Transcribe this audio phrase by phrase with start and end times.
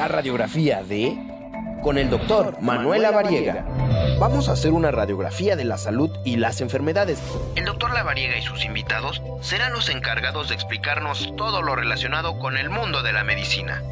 [0.00, 1.14] la radiografía de
[1.82, 3.66] con el doctor Manuel Lavariega.
[4.18, 7.20] Vamos a hacer una radiografía de la salud y las enfermedades.
[7.54, 12.56] El doctor Lavariega y sus invitados serán los encargados de explicarnos todo lo relacionado con
[12.56, 13.82] el mundo de la medicina.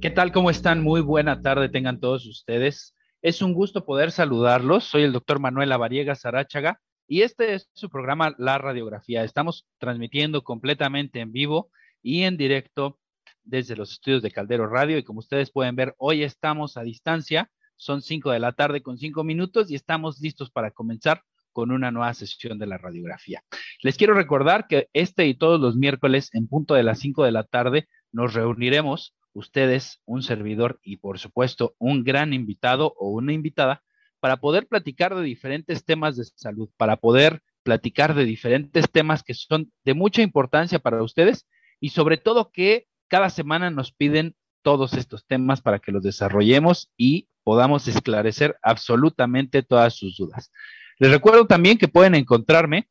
[0.00, 0.32] ¿Qué tal?
[0.32, 0.82] ¿Cómo están?
[0.82, 2.94] Muy buena tarde tengan todos ustedes.
[3.20, 4.84] Es un gusto poder saludarlos.
[4.84, 9.24] Soy el doctor Manuel Lavariega Saráchaga y este es su programa La Radiografía.
[9.24, 11.70] Estamos transmitiendo completamente en vivo
[12.02, 13.00] y en directo
[13.42, 17.50] desde los estudios de Caldero Radio y como ustedes pueden ver, hoy estamos a distancia.
[17.76, 21.90] Son cinco de la tarde con cinco minutos y estamos listos para comenzar con una
[21.90, 23.42] nueva sesión de la radiografía.
[23.82, 27.32] Les quiero recordar que este y todos los miércoles en punto de las cinco de
[27.32, 33.32] la tarde nos reuniremos ustedes, un servidor y por supuesto un gran invitado o una
[33.32, 33.82] invitada
[34.20, 39.34] para poder platicar de diferentes temas de salud, para poder platicar de diferentes temas que
[39.34, 41.46] son de mucha importancia para ustedes
[41.80, 46.90] y sobre todo que cada semana nos piden todos estos temas para que los desarrollemos
[46.96, 50.52] y podamos esclarecer absolutamente todas sus dudas.
[50.98, 52.88] Les recuerdo también que pueden encontrarme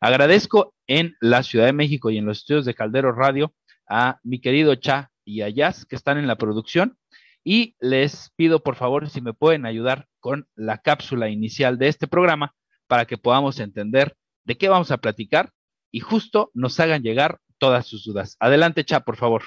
[0.00, 3.54] Agradezco en la Ciudad de México y en los estudios de Caldero Radio
[3.88, 6.98] a mi querido Cha y a que están en la producción
[7.44, 12.06] y les pido por favor si me pueden ayudar con la cápsula inicial de este
[12.06, 12.54] programa
[12.86, 15.52] para que podamos entender de qué vamos a platicar
[15.90, 18.36] y justo nos hagan llegar todas sus dudas.
[18.40, 19.42] Adelante, Cha, por favor.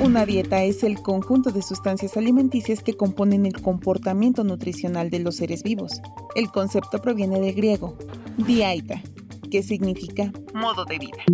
[0.00, 5.36] Una dieta es el conjunto de sustancias alimenticias que componen el comportamiento nutricional de los
[5.36, 6.02] seres vivos.
[6.34, 7.96] El concepto proviene del griego
[8.36, 9.02] diaita,
[9.50, 11.24] que significa modo de vida.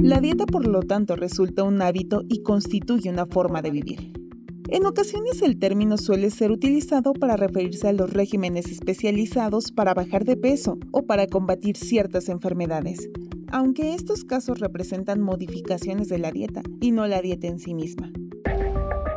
[0.00, 4.17] La dieta, por lo tanto, resulta un hábito y constituye una forma de vivir.
[4.70, 10.26] En ocasiones el término suele ser utilizado para referirse a los regímenes especializados para bajar
[10.26, 13.08] de peso o para combatir ciertas enfermedades,
[13.50, 18.12] aunque estos casos representan modificaciones de la dieta y no la dieta en sí misma.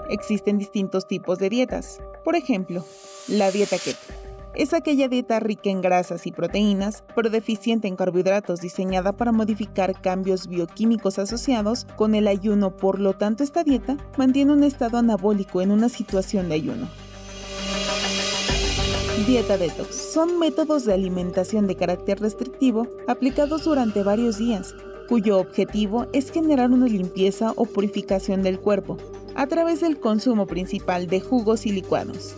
[0.10, 2.86] Existen distintos tipos de dietas, por ejemplo,
[3.28, 4.21] la dieta keto
[4.54, 10.00] es aquella dieta rica en grasas y proteínas, pero deficiente en carbohidratos diseñada para modificar
[10.02, 15.62] cambios bioquímicos asociados con el ayuno, por lo tanto esta dieta mantiene un estado anabólico
[15.62, 16.88] en una situación de ayuno.
[19.28, 24.74] Dieta detox son métodos de alimentación de carácter restrictivo aplicados durante varios días,
[25.08, 28.98] cuyo objetivo es generar una limpieza o purificación del cuerpo
[29.36, 32.36] a través del consumo principal de jugos y licuados.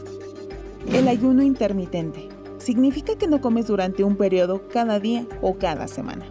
[0.91, 2.27] El ayuno intermitente
[2.57, 6.25] significa que no comes durante un periodo cada día o cada semana.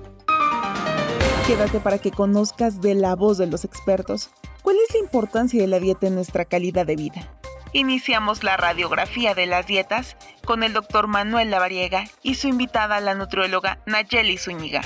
[1.46, 4.30] Quédate para que conozcas de la voz de los expertos
[4.62, 7.28] cuál es la importancia de la dieta en nuestra calidad de vida.
[7.72, 13.14] Iniciamos la radiografía de las dietas con el doctor Manuel Lavariega y su invitada, la
[13.14, 14.82] nutrióloga Nayeli Zúñiga.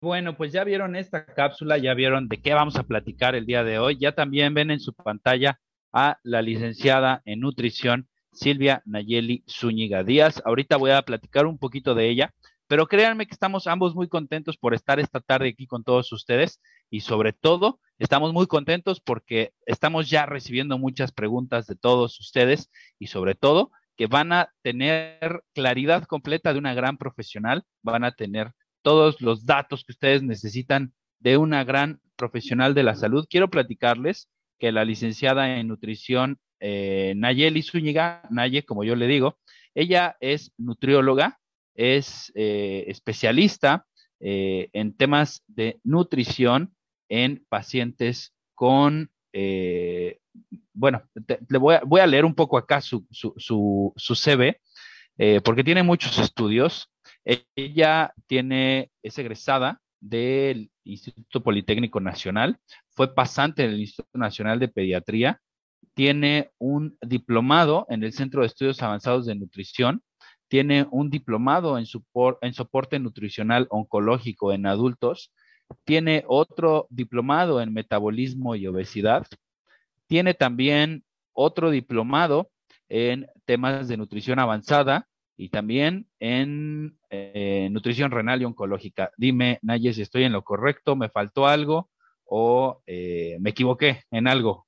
[0.00, 3.64] Bueno, pues ya vieron esta cápsula, ya vieron de qué vamos a platicar el día
[3.64, 3.98] de hoy.
[3.98, 5.58] Ya también ven en su pantalla
[5.92, 10.42] a la licenciada en nutrición Silvia Nayeli Zúñiga Díaz.
[10.44, 12.34] Ahorita voy a platicar un poquito de ella,
[12.66, 16.60] pero créanme que estamos ambos muy contentos por estar esta tarde aquí con todos ustedes
[16.90, 22.70] y sobre todo estamos muy contentos porque estamos ya recibiendo muchas preguntas de todos ustedes
[22.98, 28.12] y sobre todo que van a tener claridad completa de una gran profesional, van a
[28.12, 33.26] tener todos los datos que ustedes necesitan de una gran profesional de la salud.
[33.28, 39.38] Quiero platicarles que la licenciada en nutrición eh, Nayeli Zúñiga, Naye, como yo le digo,
[39.74, 41.38] ella es nutrióloga,
[41.74, 43.86] es eh, especialista
[44.20, 46.74] eh, en temas de nutrición
[47.08, 49.10] en pacientes con,
[50.72, 51.02] bueno,
[51.48, 54.60] le voy a, voy a, leer un poco acá su, su, su, su CV,
[55.44, 56.90] porque tiene muchos estudios.
[57.54, 62.58] Ella tiene, es egresada del Instituto Politécnico Nacional,
[62.90, 65.40] fue pasante en el Instituto Nacional de Pediatría,
[65.94, 70.02] tiene un diplomado en el Centro de Estudios Avanzados de Nutrición,
[70.48, 71.84] tiene un diplomado en,
[72.40, 75.32] en soporte nutricional oncológico en adultos,
[75.84, 79.26] tiene otro diplomado en metabolismo y obesidad,
[80.06, 82.50] tiene también otro diplomado
[82.88, 85.06] en temas de nutrición avanzada
[85.38, 89.12] y también en eh, nutrición renal y oncológica.
[89.16, 91.88] Dime, Naye, si estoy en lo correcto, me faltó algo
[92.24, 94.66] o eh, me equivoqué en algo.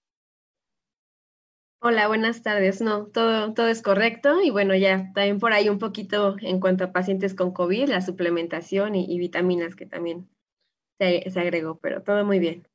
[1.83, 2.81] Hola, buenas tardes.
[2.81, 4.41] No, todo, todo es correcto.
[4.43, 8.01] Y bueno, ya también por ahí un poquito en cuanto a pacientes con COVID, la
[8.01, 10.29] suplementación y, vitaminas que también
[10.99, 12.69] se, agregó, pero todo muy bien.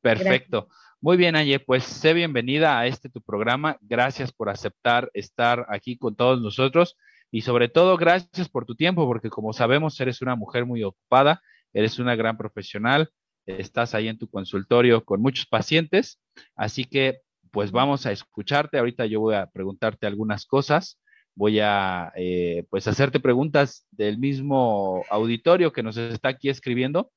[0.00, 0.68] Perfecto.
[1.00, 3.78] Muy bien, Aye, pues sé bienvenida a este tu programa.
[3.82, 6.96] Gracias por aceptar estar aquí con todos nosotros
[7.30, 11.42] y sobre todo gracias por tu tiempo, porque como sabemos, eres una mujer muy ocupada,
[11.72, 13.10] eres una gran profesional,
[13.46, 16.20] estás ahí en tu consultorio con muchos pacientes,
[16.54, 17.20] así que
[17.56, 18.78] pues vamos a escucharte.
[18.78, 21.00] Ahorita yo voy a preguntarte algunas cosas.
[21.34, 27.10] Voy a eh, pues hacerte preguntas del mismo auditorio que nos está aquí escribiendo.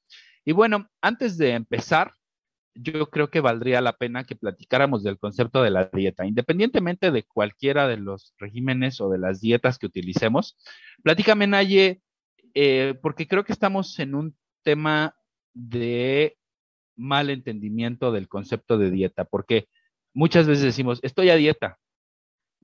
[0.45, 2.13] Y bueno, antes de empezar,
[2.81, 7.23] yo creo que valdría la pena que platicáramos del concepto de la dieta, independientemente de
[7.23, 10.57] cualquiera de los regímenes o de las dietas que utilicemos.
[11.03, 12.01] Platícame, Naye,
[12.53, 15.15] eh, porque creo que estamos en un tema
[15.53, 16.37] de
[16.95, 19.67] mal entendimiento del concepto de dieta, porque
[20.13, 21.79] muchas veces decimos, estoy a dieta,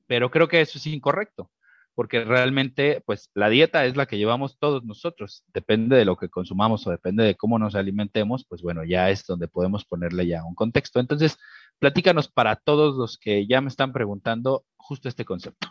[0.07, 1.51] pero creo que eso es incorrecto,
[1.95, 6.29] porque realmente, pues la dieta es la que llevamos todos nosotros, depende de lo que
[6.29, 10.43] consumamos o depende de cómo nos alimentemos, pues bueno, ya es donde podemos ponerle ya
[10.43, 10.99] un contexto.
[10.99, 11.37] Entonces,
[11.79, 15.69] platícanos para todos los que ya me están preguntando justo este concepto.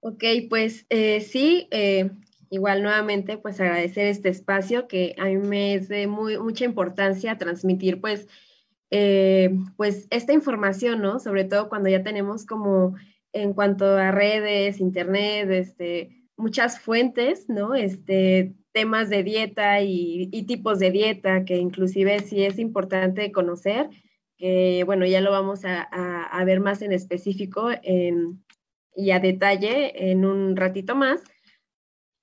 [0.00, 2.10] Ok, pues eh, sí, eh,
[2.50, 7.38] igual nuevamente, pues agradecer este espacio que a mí me es de muy, mucha importancia
[7.38, 8.28] transmitir, pues
[8.90, 11.20] eh, pues esta información, ¿no?
[11.20, 12.96] Sobre todo cuando ya tenemos como
[13.38, 17.74] en cuanto a redes, internet, este, muchas fuentes, ¿no?
[17.74, 23.90] Este, temas de dieta y, tipos de dieta que inclusive sí es importante conocer,
[24.36, 27.70] que bueno, ya lo vamos a, ver más en específico
[28.94, 31.22] y a detalle en un ratito más.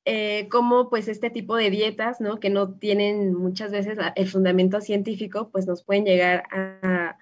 [0.08, 2.40] Eh, cómo pues este tipo de dietas, ¿no?
[2.40, 7.18] Que no tienen muchas veces el fundamento científico, pues nos pueden llegar a,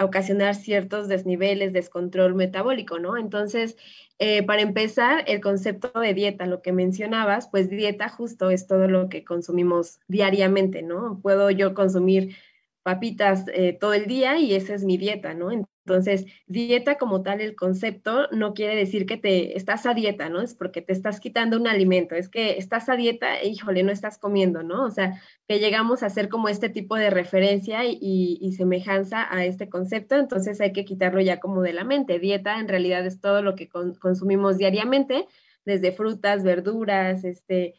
[0.00, 3.16] ocasionar ciertos desniveles, descontrol metabólico, ¿no?
[3.16, 3.76] Entonces,
[4.18, 8.86] eh, para empezar, el concepto de dieta, lo que mencionabas, pues dieta justo es todo
[8.86, 11.20] lo que consumimos diariamente, ¿no?
[11.20, 12.36] Puedo yo consumir
[12.82, 15.50] papitas eh, todo el día y esa es mi dieta, ¿no?
[15.86, 20.40] Entonces, dieta como tal, el concepto no quiere decir que te estás a dieta, ¿no?
[20.40, 24.16] Es porque te estás quitando un alimento, es que estás a dieta, híjole, no estás
[24.16, 24.84] comiendo, ¿no?
[24.86, 29.68] O sea, que llegamos a hacer como este tipo de referencia y, semejanza a este
[29.68, 32.18] concepto, entonces hay que quitarlo ya como de la mente.
[32.18, 35.26] Dieta en realidad es todo lo que consumimos diariamente,
[35.66, 37.74] desde frutas, verduras, este,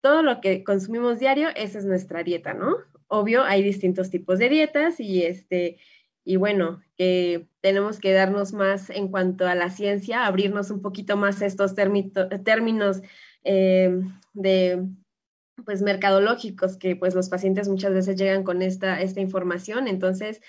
[0.00, 2.76] todo lo que consumimos diario, esa es nuestra dieta, ¿no?
[3.08, 5.78] Obvio, hay distintos tipos de dietas y este
[6.24, 11.16] y bueno, que tenemos que darnos más en cuanto a la ciencia, abrirnos un poquito
[11.16, 13.02] más estos términos
[13.44, 14.00] eh,
[14.34, 14.86] de
[15.64, 20.40] pues mercadológicos que pues los pacientes muchas veces llegan con esta, esta información, entonces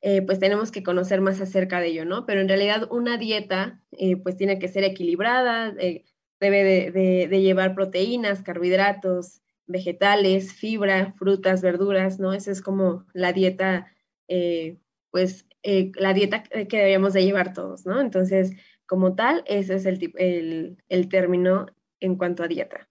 [0.00, 2.24] eh, pues tenemos que conocer más acerca de ello, ¿no?
[2.24, 5.72] Pero en realidad una dieta eh, pues tiene que ser equilibrada,
[6.40, 12.32] debe de, llevar proteínas, carbohidratos, vegetales, fibra, frutas, verduras, ¿no?
[12.32, 13.92] Esa es como la dieta
[15.10, 18.00] pues eh, la dieta que deberíamos de llevar todos, ¿no?
[18.00, 18.52] Entonces,
[18.86, 21.66] como tal, ese es el, el, término
[22.00, 22.88] en cuanto a dieta.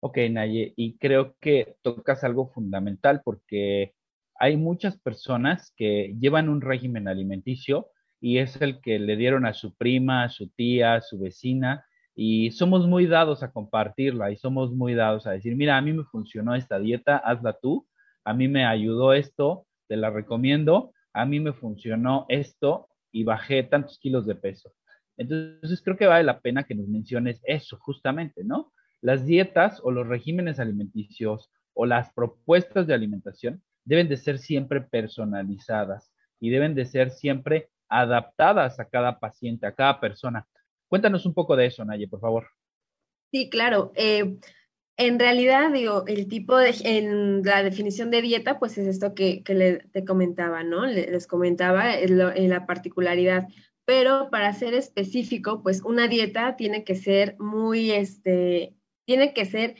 [0.00, 3.94] Ok, Naye, y creo que tocas algo fundamental porque
[4.38, 7.88] hay muchas personas que llevan un régimen alimenticio
[8.20, 11.84] y es el que le dieron a su prima, a su tía, a su vecina,
[12.20, 15.92] y somos muy dados a compartirla y somos muy dados a decir, mira, a mí
[15.92, 17.86] me funcionó esta dieta, hazla tú,
[18.24, 23.62] a mí me ayudó esto, te la recomiendo, a mí me funcionó esto y bajé
[23.64, 24.72] tantos kilos de peso.
[25.16, 28.72] Entonces creo que vale la pena que nos menciones eso justamente, ¿no?
[29.00, 34.80] Las dietas o los regímenes alimenticios o las propuestas de alimentación deben de ser siempre
[34.80, 40.46] personalizadas y deben de ser siempre adaptadas a cada paciente, a cada persona.
[40.88, 42.48] Cuéntanos un poco de eso, Naye, por favor.
[43.30, 43.92] Sí, claro.
[43.94, 44.38] Eh,
[44.98, 49.44] en realidad, digo, el tipo de, en la definición de dieta, pues es esto que,
[49.44, 50.86] que le, te comentaba, ¿no?
[50.86, 53.46] Les comentaba en, la particularidad.
[53.84, 58.74] Pero para ser específico, pues una dieta tiene que ser muy, este,
[59.06, 59.76] tiene que ser,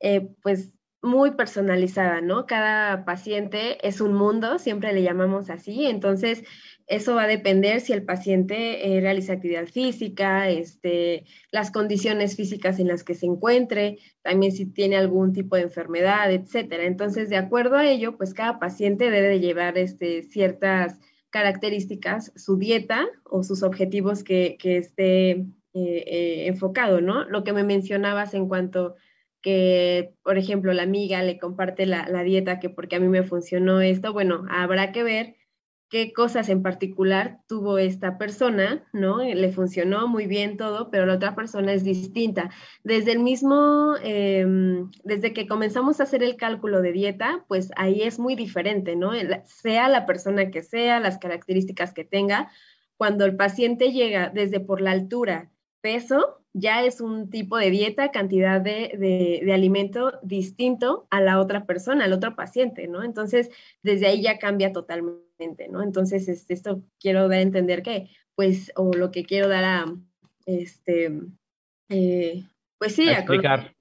[0.00, 2.46] eh, pues, muy personalizada, ¿no?
[2.46, 5.86] Cada paciente es un mundo, siempre le llamamos así.
[5.86, 6.42] Entonces,
[6.88, 12.78] eso va a depender si el paciente eh, realiza actividad física, este, las condiciones físicas
[12.80, 16.84] en las que se encuentre, también si tiene algún tipo de enfermedad, etcétera.
[16.84, 20.98] Entonces, de acuerdo a ello, pues cada paciente debe llevar este, ciertas
[21.30, 27.24] características, su dieta o sus objetivos que, esté eh, eh, enfocado, ¿no?
[27.24, 28.96] Lo que me mencionabas en cuanto
[30.22, 34.12] por ejemplo, la amiga le comparte la, dieta que porque a mí me funcionó esto,
[34.12, 35.36] bueno, habrá que ver
[35.88, 39.22] qué cosas en particular tuvo esta persona, ¿no?
[39.22, 42.50] Le funcionó muy bien todo, pero la otra persona es distinta.
[42.84, 48.02] Desde el mismo, em, desde que comenzamos a hacer el cálculo de dieta, pues ahí
[48.02, 49.12] es muy diferente, ¿no?
[49.44, 52.50] Sea la persona que sea, las características que tenga,
[52.98, 55.50] cuando el paciente llega desde por la altura,
[55.80, 61.64] peso, ya es un tipo de dieta, cantidad de, de, alimento distinto a la otra
[61.66, 63.02] persona, al otro paciente, ¿no?
[63.02, 63.50] Entonces,
[63.82, 65.82] desde ahí ya cambia totalmente, ¿no?
[65.82, 69.94] Entonces, este, esto quiero dar a entender que, pues, o lo que quiero dar a,
[70.46, 71.12] este,
[71.88, 72.44] eh,
[72.78, 73.74] pues sí, a explicar.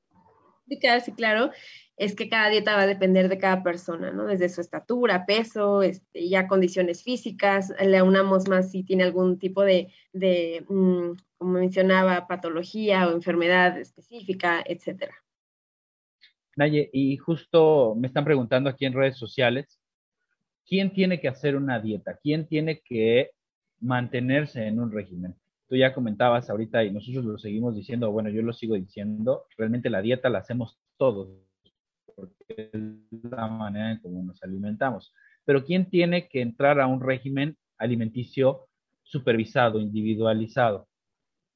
[0.59, 1.51] explicar, sí, claro,
[1.97, 4.25] es que cada dieta va a depender de cada persona, ¿no?
[4.25, 9.63] Desde su estatura, peso, este, ya condiciones físicas, le aunamos más si tiene algún tipo
[9.63, 15.15] de, de mm, como mencionaba, patología o enfermedad específica, etcétera.
[16.55, 19.79] Naye, y justo me están preguntando aquí en redes sociales,
[20.65, 22.17] ¿quién tiene que hacer una dieta?
[22.21, 23.31] ¿Quién tiene que
[23.79, 25.35] mantenerse en un régimen?
[25.67, 29.89] Tú ya comentabas ahorita y nosotros lo seguimos diciendo, bueno, yo lo sigo diciendo, realmente
[29.89, 31.29] la dieta la hacemos todos,
[32.15, 35.13] porque es la manera en cómo nos alimentamos.
[35.45, 38.67] Pero ¿quién tiene que entrar a un régimen alimenticio
[39.03, 40.87] supervisado, individualizado?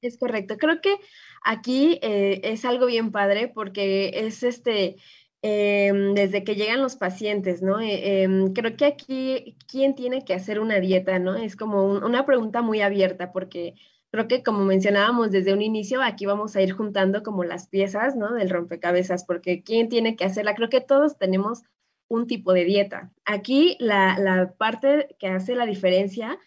[0.02, 0.56] Es correcto.
[0.58, 0.96] Creo que
[1.44, 4.96] aquí eh, es algo bien padre porque es este,
[5.42, 7.80] em, desde que llegan los pacientes, ¿no?
[7.80, 11.36] Eh, em, creo que aquí, ¿quién tiene que hacer una dieta, ¿no?
[11.36, 13.74] Es como una pregunta muy abierta porque
[14.10, 18.16] creo que como mencionábamos desde un inicio, aquí vamos a ir juntando como las piezas,
[18.16, 18.32] ¿no?
[18.34, 20.54] Del rompecabezas, porque ¿quién tiene que hacerla?
[20.56, 21.62] Creo que todos tenemos
[22.08, 23.12] un tipo de dieta.
[23.24, 26.38] Aquí la, la parte que hace la diferencia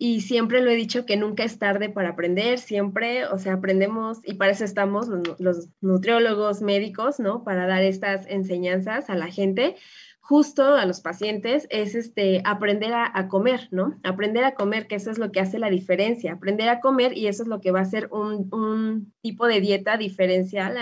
[0.00, 4.20] y siempre lo he dicho que nunca es tarde para aprender, siempre, o sea, aprendemos
[4.22, 5.08] y para eso estamos
[5.40, 7.42] los, nutriólogos médicos, ¿no?
[7.42, 9.74] Para dar estas enseñanzas a la gente,
[10.20, 13.98] justo a los pacientes, es este, aprender a, comer, ¿no?
[14.04, 17.26] Aprender a comer, que eso es lo que hace la diferencia, aprender a comer y
[17.26, 20.76] eso es lo que va a ser un, tipo de dieta diferencial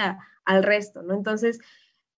[0.45, 1.15] al resto, ¿no?
[1.15, 1.59] Entonces,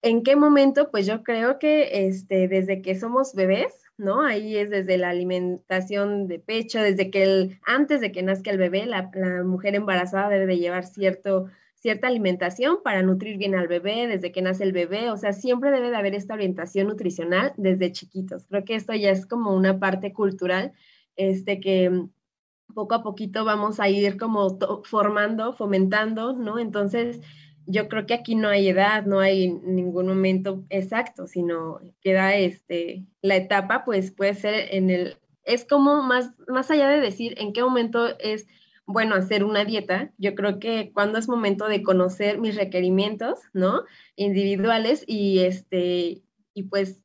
[0.02, 0.90] ¿en qué momento?
[0.90, 4.22] Pues yo creo que este, desde que somos bebés, ¿no?
[4.22, 8.58] Ahí es desde la alimentación de pecho, desde que el, antes de que nazca el
[8.58, 9.10] bebé, la,
[9.44, 14.40] mujer embarazada debe de llevar cierto, cierta alimentación para nutrir bien al bebé, desde que
[14.40, 18.44] nace el bebé, o sea, siempre debe de haber esta orientación nutricional desde chiquitos.
[18.46, 20.72] Creo que esto ya es como una parte cultural,
[21.16, 22.06] este que
[22.74, 26.58] poco a poquito vamos a ir como formando, fomentando, ¿no?
[26.58, 27.20] Entonces,
[27.68, 33.04] yo creo que aquí no hay edad, no hay ningún momento exacto, sino queda este,
[33.20, 37.52] la etapa, pues puede ser en el, es como más, más allá de decir en
[37.52, 38.46] qué momento es
[38.86, 43.84] bueno hacer una dieta, yo creo que cuando es momento de conocer mis requerimientos, ¿no?
[44.16, 46.22] Individuales y este,
[46.54, 47.02] y pues,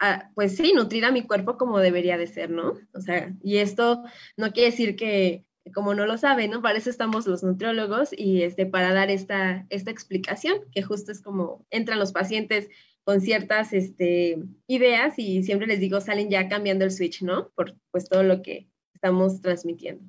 [0.00, 2.74] ah, pues sí, nutrir a mi cuerpo como debería de ser, ¿no?
[2.92, 4.02] O sea, y esto
[4.36, 6.62] no quiere decir que como no lo saben, ¿no?
[6.62, 11.20] Para eso estamos los nutriólogos y este, para dar esta, esta explicación, que justo es
[11.20, 12.68] como entran los pacientes
[13.04, 17.50] con ciertas este, ideas y siempre les digo, salen ya cambiando el switch, ¿no?
[17.50, 20.04] Por pues todo lo que estamos transmitiendo.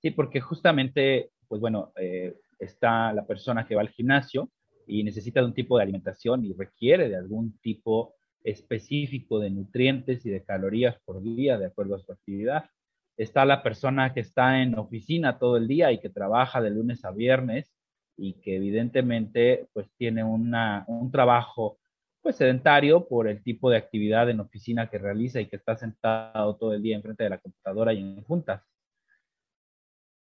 [0.00, 4.50] Sí, porque justamente, pues bueno, eh, está la persona que va al gimnasio
[4.86, 10.24] y necesita de un tipo de alimentación y requiere de algún tipo específico de nutrientes
[10.26, 12.70] y de calorías por día de acuerdo a su actividad.
[13.16, 17.04] Está la persona que está en oficina todo el día y que trabaja de lunes
[17.04, 17.72] a viernes
[18.16, 21.78] y que evidentemente pues tiene una, un trabajo
[22.22, 26.56] pues sedentario por el tipo de actividad en oficina que realiza y que está sentado
[26.56, 28.62] todo el día enfrente de la computadora y en juntas.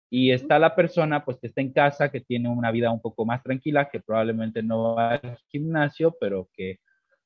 [0.10, 3.25] Y está la persona pues que está en casa, que tiene una vida un poco
[3.25, 6.80] más tranquila, que probablemente no va al gimnasio, pero que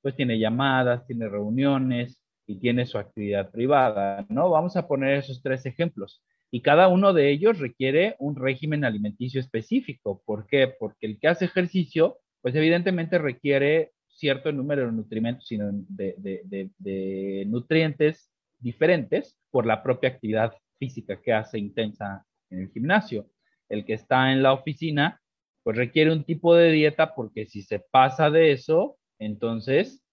[0.05, 4.51] pues tiene llamadas, tiene reuniones y tiene su actividad privada, ¿no?
[4.51, 6.21] Vamos a poner esos tres ejemplos.
[6.51, 10.21] Y cada uno de ellos requiere un régimen alimenticio específico.
[10.23, 10.67] ¿Por qué?
[10.67, 19.39] Porque el que hace ejercicio, pues evidentemente requiere cierto número de nutrientes, de nutrientes diferentes
[19.49, 23.25] por la propia actividad física que hace intensa en el gimnasio.
[23.69, 25.19] El que está en la oficina,
[25.63, 30.03] pues requiere un tipo de dieta porque si se pasa de eso, entonces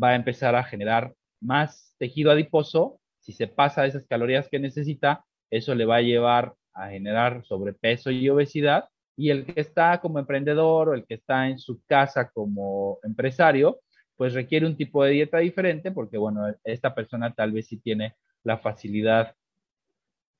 [0.00, 3.00] va a empezar a generar más tejido adiposo.
[3.20, 8.10] Si se pasa esas calorías que necesita, eso le va a llevar a generar sobrepeso
[8.10, 8.88] y obesidad.
[9.16, 13.80] Y el que está como emprendedor o el que está en su casa como empresario,
[14.16, 18.14] pues requiere un tipo de dieta diferente porque, bueno, esta persona tal vez sí tiene
[18.44, 19.34] la facilidad,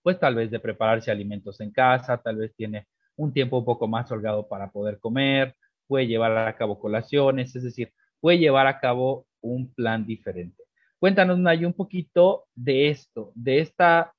[0.03, 3.89] pues tal vez de prepararse alimentos en casa, tal vez tiene un tiempo un poco
[3.89, 5.57] más holgado para poder comer,
[5.87, 10.65] puede llevar a cabo colaciones, es decir, puede llevar a cabo un plan diferente.
[10.99, 14.13] Cuéntanos, Nay, un poquito de esto, de esta,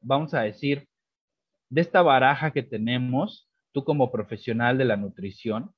[0.00, 0.86] vamos a decir,
[1.68, 5.72] de esta baraja que tenemos, tú como profesional de la nutrición,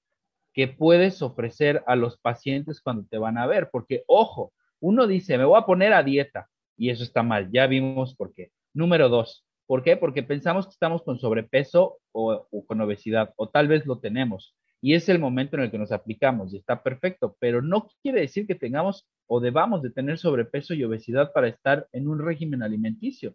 [0.53, 5.37] que puedes ofrecer a los pacientes cuando te van a ver, porque ojo, uno dice,
[5.37, 8.51] me voy a poner a dieta, y eso está mal, ya vimos por qué.
[8.73, 9.97] Número dos, ¿por qué?
[9.97, 14.55] Porque pensamos que estamos con sobrepeso o, o con obesidad, o tal vez lo tenemos
[14.81, 18.21] y es el momento en el que nos aplicamos y está perfecto, pero no quiere
[18.21, 22.63] decir que tengamos o debamos de tener sobrepeso y obesidad para estar en un régimen
[22.63, 23.35] alimenticio.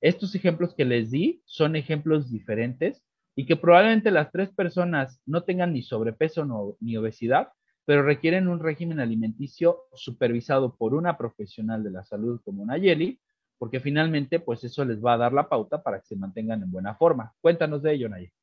[0.00, 3.02] Estos ejemplos que les di son ejemplos diferentes
[3.34, 7.48] y que probablemente las tres personas no tengan ni sobrepeso ni obesidad,
[7.84, 13.20] pero requieren un régimen alimenticio supervisado por una profesional de la salud como Nayeli,
[13.58, 16.70] porque finalmente pues eso les va a dar la pauta para que se mantengan en
[16.70, 17.32] buena forma.
[17.40, 18.37] Cuéntanos de ello, Nayeli.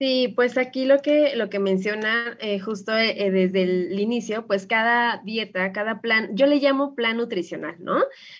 [0.00, 4.66] Sí, pues aquí lo que, lo que menciona eh, justo eh, desde el inicio, pues
[4.66, 7.98] cada dieta, cada plan, yo le llamo plan nutricional, ¿no?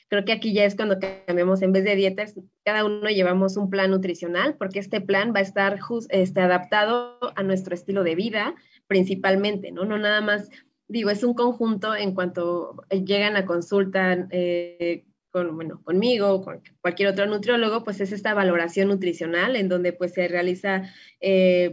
[0.09, 3.69] Creo que aquí ya es cuando cambiamos, en vez de dietas, cada uno llevamos un
[3.69, 8.55] plan nutricional, porque este plan va a estar este, adaptado a nuestro estilo de vida
[8.87, 9.85] principalmente, ¿no?
[9.85, 10.49] No nada más,
[10.89, 14.27] digo, es un conjunto en cuanto llegan a consulta.
[14.31, 19.93] Eh, con, bueno, conmigo, con cualquier otro nutriólogo, pues es esta valoración nutricional en donde
[19.93, 21.73] pues se realiza, eh,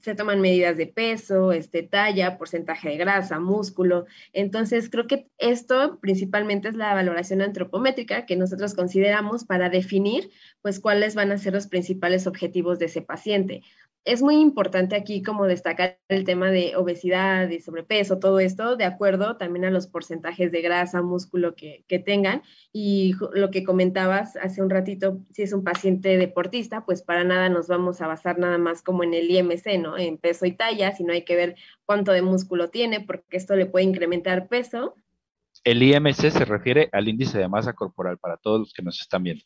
[0.00, 4.06] se toman medidas de peso, este, talla, porcentaje de grasa, músculo.
[4.32, 10.30] Entonces, creo que esto principalmente es la valoración antropométrica que nosotros consideramos para definir
[10.62, 13.62] pues cuáles van a ser los principales objetivos de ese paciente
[14.04, 18.84] es muy importante aquí como destacar el tema de obesidad y sobrepeso, todo esto, de
[18.84, 22.42] acuerdo también a los porcentajes de grasa, músculo que, tengan.
[22.72, 27.50] Y lo que comentabas hace un ratito, si es un paciente deportista, pues para nada
[27.50, 29.98] nos vamos a basar nada más como en el IMC, ¿no?
[29.98, 33.66] En peso y talla, sino hay que ver cuánto de músculo tiene, porque esto le
[33.66, 34.94] puede incrementar peso.
[35.62, 39.22] El IMC se refiere al índice de masa corporal para todos los que nos están
[39.22, 39.44] viendo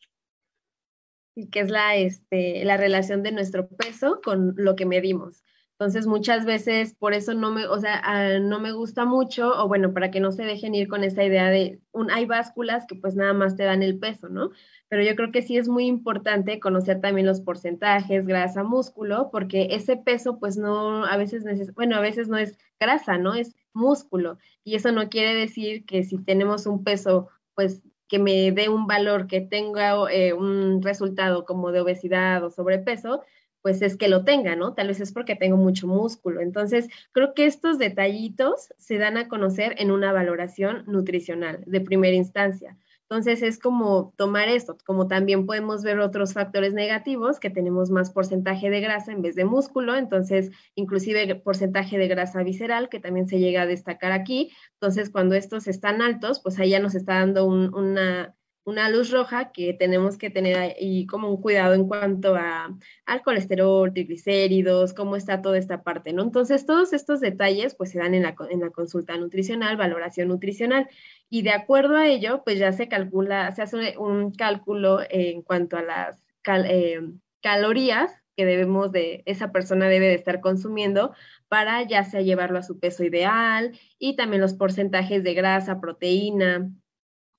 [1.34, 5.42] y que es la, este, la relación de nuestro peso con lo que medimos.
[5.78, 9.66] Entonces, muchas veces por eso no me, o sea, ah, no me gusta mucho, o
[9.66, 12.94] bueno, para que no se dejen ir con esa idea de, un, hay básculas que
[12.94, 14.50] pues nada más te dan el peso, ¿no?
[14.88, 19.68] Pero yo creo que sí es muy importante conocer también los porcentajes, grasa, músculo, porque
[19.72, 21.44] ese peso pues no, a veces,
[21.74, 23.34] bueno, a veces no es grasa, ¿no?
[23.34, 24.38] Es músculo.
[24.62, 27.82] Y eso no quiere decir que si tenemos un peso pues
[28.14, 33.24] que me dé un valor, que tenga eh, un resultado como de obesidad o sobrepeso,
[33.60, 34.72] pues es que lo tenga, ¿no?
[34.72, 36.40] Tal vez es porque tengo mucho músculo.
[36.40, 42.14] Entonces, creo que estos detallitos se dan a conocer en una valoración nutricional de primera
[42.14, 42.76] instancia.
[43.14, 48.10] Entonces es como tomar esto, como también podemos ver otros factores negativos, que tenemos más
[48.10, 53.28] porcentaje de grasa en vez de músculo, entonces inclusive porcentaje de grasa visceral, que también
[53.28, 54.50] se llega a destacar aquí.
[54.80, 59.52] Entonces cuando estos están altos, pues ahí ya nos está dando una, una luz roja
[59.52, 65.16] que tenemos que tener ahí como un cuidado en cuanto a, al colesterol, triglicéridos, cómo
[65.16, 66.22] está toda esta parte, ¿no?
[66.22, 70.88] Entonces, todos estos detalles pues se dan en la, en la consulta nutricional, valoración nutricional,
[71.30, 75.76] y de acuerdo a ello, pues ya se calcula, se hace un cálculo en cuanto
[75.76, 77.00] a las eh,
[77.42, 81.14] calorías que debemos de, esa persona debe de estar consumiendo
[81.48, 86.70] para ya sea llevarlo a su peso ideal y también los porcentajes de grasa, proteína,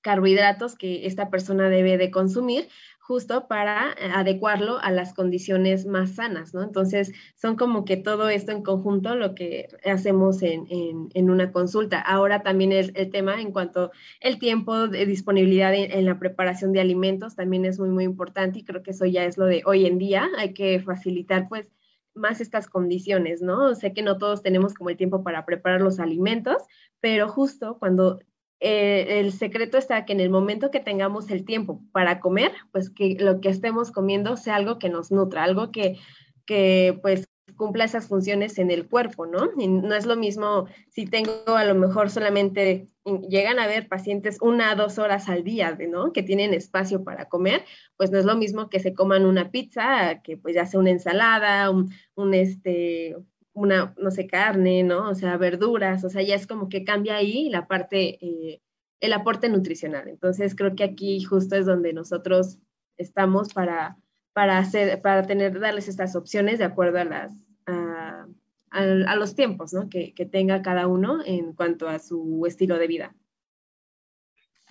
[0.02, 2.68] carbohidratos que esta persona debe de consumir
[3.06, 6.64] justo para eh, adecuarlo a las condiciones más sanas, ¿no?
[6.64, 12.00] Entonces, son como que todo esto en conjunto lo que hacemos en, una consulta.
[12.00, 16.80] Ahora también es el tema en cuanto el tiempo de disponibilidad en, la preparación de
[16.80, 19.86] alimentos también es muy, muy importante y creo que eso ya es lo de hoy
[19.86, 20.28] en día.
[20.36, 21.70] Hay que facilitar, pues,
[22.14, 23.74] más estas condiciones, ¿no?
[23.74, 26.56] Sé que no todos tenemos como el tiempo para preparar los alimentos,
[27.00, 28.18] pero justo cuando
[28.60, 32.90] eh, el secreto está que en el momento que tengamos el tiempo para comer, pues
[32.90, 35.98] que lo que estemos comiendo sea algo que nos nutra, algo que,
[36.46, 39.50] que pues cumpla esas funciones en el cuerpo, ¿no?
[39.58, 42.88] Y no es lo mismo si tengo a lo mejor solamente,
[43.28, 46.12] llegan a ver pacientes una a dos horas al día, ¿no?
[46.12, 47.64] Que tienen espacio para comer,
[47.96, 50.90] pues no es lo mismo que se coman una pizza, que pues ya sea una
[50.90, 53.16] ensalada, un, un este,
[53.56, 55.08] una, no sé, carne, ¿no?
[55.08, 58.60] O sea, verduras, o sea, ya es como que cambia ahí la parte, eh,
[59.00, 60.08] el aporte nutricional.
[60.08, 62.58] Entonces, creo que aquí justo es donde nosotros
[62.98, 63.96] estamos para,
[64.34, 67.32] para hacer, para tener, darles estas opciones de acuerdo a las,
[67.64, 68.26] a,
[68.70, 69.88] a, los tiempos, ¿no?
[69.88, 73.16] Que, que tenga cada uno en cuanto a su estilo de vida.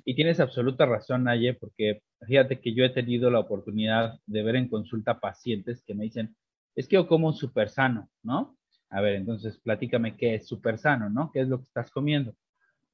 [0.06, 4.58] Y tienes absoluta razón, Naye, porque fíjate que yo he tenido la oportunidad de ver
[4.58, 6.36] en consulta pacientes que me dicen,
[6.76, 8.56] es que yo como súper sano, ¿no?
[8.95, 11.29] A ver, entonces platícame qué es súper sano, ¿no?
[11.34, 12.34] ¿Qué es lo que estás comiendo?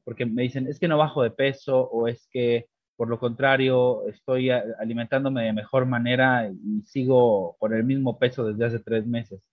[0.04, 4.08] Porque me dicen, es que no bajo de peso o es que por lo contrario
[4.08, 9.44] estoy alimentándome de mejor manera y sigo con el mismo peso desde hace tres meses.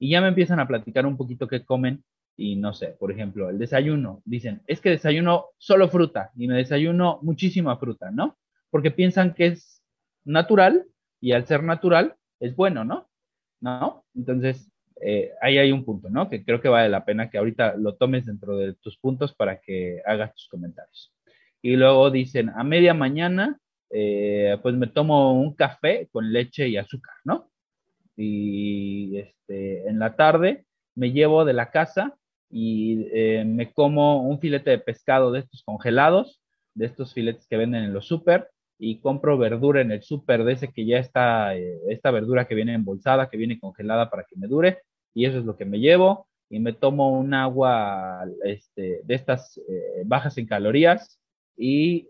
[0.00, 2.02] Y ya me empiezan a platicar un poquito qué comen
[2.36, 6.56] y no sé, por ejemplo, el desayuno, dicen, es que desayuno solo fruta y me
[6.56, 8.38] desayuno muchísima fruta, ¿no?
[8.70, 9.84] Porque piensan que es
[10.24, 10.84] natural
[11.20, 13.08] y al ser natural es bueno, ¿no?
[13.60, 14.04] ¿No?
[14.16, 14.71] Entonces,
[15.04, 16.28] eh, ahí hay un punto, ¿no?
[16.28, 19.60] Que creo que vale la pena que ahorita lo tomes dentro de tus puntos para
[19.60, 21.12] que hagas tus comentarios.
[21.60, 23.58] Y luego dicen, a media mañana,
[23.90, 27.50] eh, pues me tomo un café con leche y azúcar, ¿no?
[28.16, 32.16] Y este, en la tarde me llevo de la casa
[32.48, 36.40] y eh, me como un filete de pescado de estos congelados,
[36.74, 40.52] de estos filetes que venden en los súper, y compro verdura en el súper de
[40.54, 44.48] ese que ya está, esta verdura que viene embolsada, que viene congelada para que me
[44.48, 44.82] dure,
[45.14, 49.58] y eso es lo que me llevo, y me tomo un agua este, de estas
[49.58, 51.18] eh, bajas en calorías,
[51.56, 52.08] y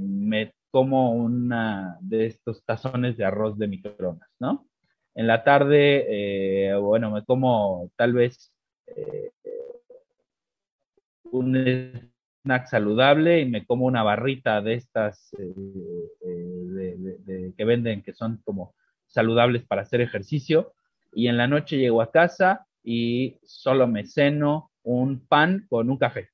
[0.00, 4.66] me como una de estos tazones de arroz de microondas, ¿no?
[5.14, 8.52] En la tarde, bueno, me como tal vez
[11.32, 11.56] un
[12.44, 18.40] snack saludable y me como una barrita de estas eh, eh, que venden que son
[18.44, 18.74] como
[19.06, 20.72] saludables para hacer ejercicio
[21.12, 25.98] y en la noche llego a casa y solo me ceno un pan con un
[25.98, 26.28] café.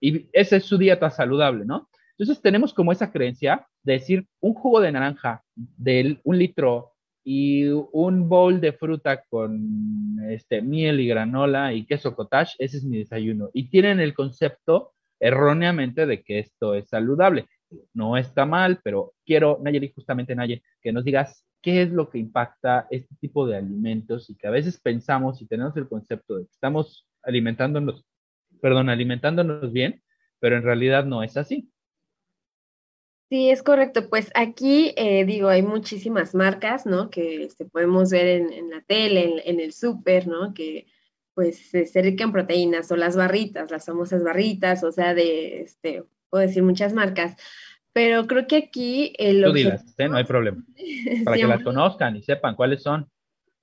[0.00, 1.88] Y esa es su dieta saludable, ¿no?
[2.16, 6.92] Entonces tenemos como esa creencia de decir un jugo de naranja de un litro
[7.24, 12.84] y un bowl de fruta con este, miel y granola y queso cottage, ese es
[12.84, 13.50] mi desayuno.
[13.52, 17.46] Y tienen el concepto erróneamente de que esto es saludable.
[17.92, 22.18] No está mal, pero quiero, Nayeli, justamente Nayeli, que nos digas qué es lo que
[22.18, 26.44] impacta este tipo de alimentos y que a veces pensamos y tenemos el concepto de
[26.44, 28.04] que estamos alimentándonos,
[28.60, 30.02] perdón, alimentándonos bien,
[30.40, 31.70] pero en realidad no es así.
[33.30, 34.08] Sí, es correcto.
[34.08, 37.10] Pues aquí, eh, digo, hay muchísimas marcas, ¿no?
[37.10, 40.54] Que este, podemos ver en, la tele, en, el súper, ¿no?
[40.54, 40.86] Que
[41.34, 46.44] pues se rican proteínas o las barritas, las famosas barritas, o sea, de, este, puedo
[46.44, 47.36] decir muchas marcas.
[47.98, 49.12] Pero creo que aquí...
[49.18, 50.08] El Tú dilas, ¿eh?
[50.08, 50.64] no hay problema.
[51.24, 53.10] Para que las conozcan y sepan cuáles son.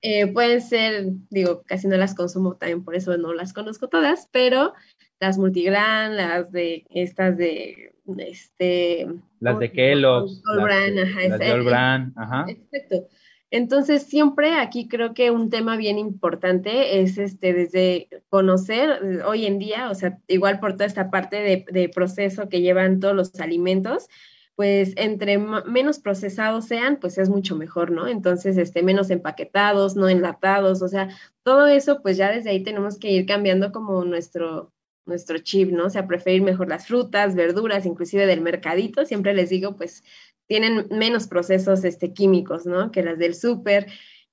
[0.02, 4.28] Eh, pueden ser, digo, casi no las consumo también, por eso no las conozco todas,
[4.30, 4.74] pero
[5.20, 9.08] las multigran, las de estas de este
[9.40, 11.72] las de Kellogg's, las, de, All
[12.14, 12.44] ajá.
[12.46, 13.08] Exacto.
[13.50, 19.46] Entonces, siempre aquí creo que un tema bien importante es este, desde conocer eh, hoy
[19.46, 23.38] en día, o sea, igual por toda esta parte de, proceso que llevan todos los
[23.40, 24.08] alimentos,
[24.56, 28.08] pues entre menos procesados sean, pues es mucho mejor, ¿no?
[28.08, 31.08] Entonces, este, menos empaquetados, no enlatados, o sea,
[31.42, 34.72] todo eso, pues ya desde ahí tenemos que ir cambiando como nuestro,
[35.06, 35.86] nuestro chip, ¿no?
[35.86, 40.02] O sea, preferir mejor las frutas, verduras, inclusive del mercadito, siempre les digo, pues
[40.46, 42.90] tienen menos procesos este, químicos, ¿no?
[42.90, 43.86] Que las del súper.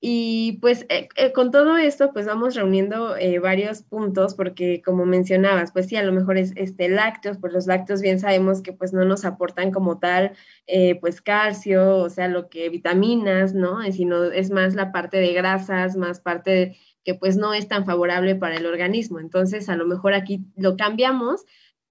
[0.06, 5.06] Y pues eh, eh, con todo esto, pues vamos reuniendo eh, varios puntos, porque como
[5.06, 8.74] mencionabas, pues sí, a lo mejor es este, lácteos, pues los lácteos bien sabemos que
[8.74, 10.32] pues no nos aportan como tal,
[11.00, 13.80] pues calcio, o sea, lo que vitaminas, ¿no?
[13.92, 18.34] Sino es más la parte de grasas, más parte que pues no es tan favorable
[18.34, 19.20] para el organismo.
[19.20, 21.46] Entonces, a lo mejor aquí lo cambiamos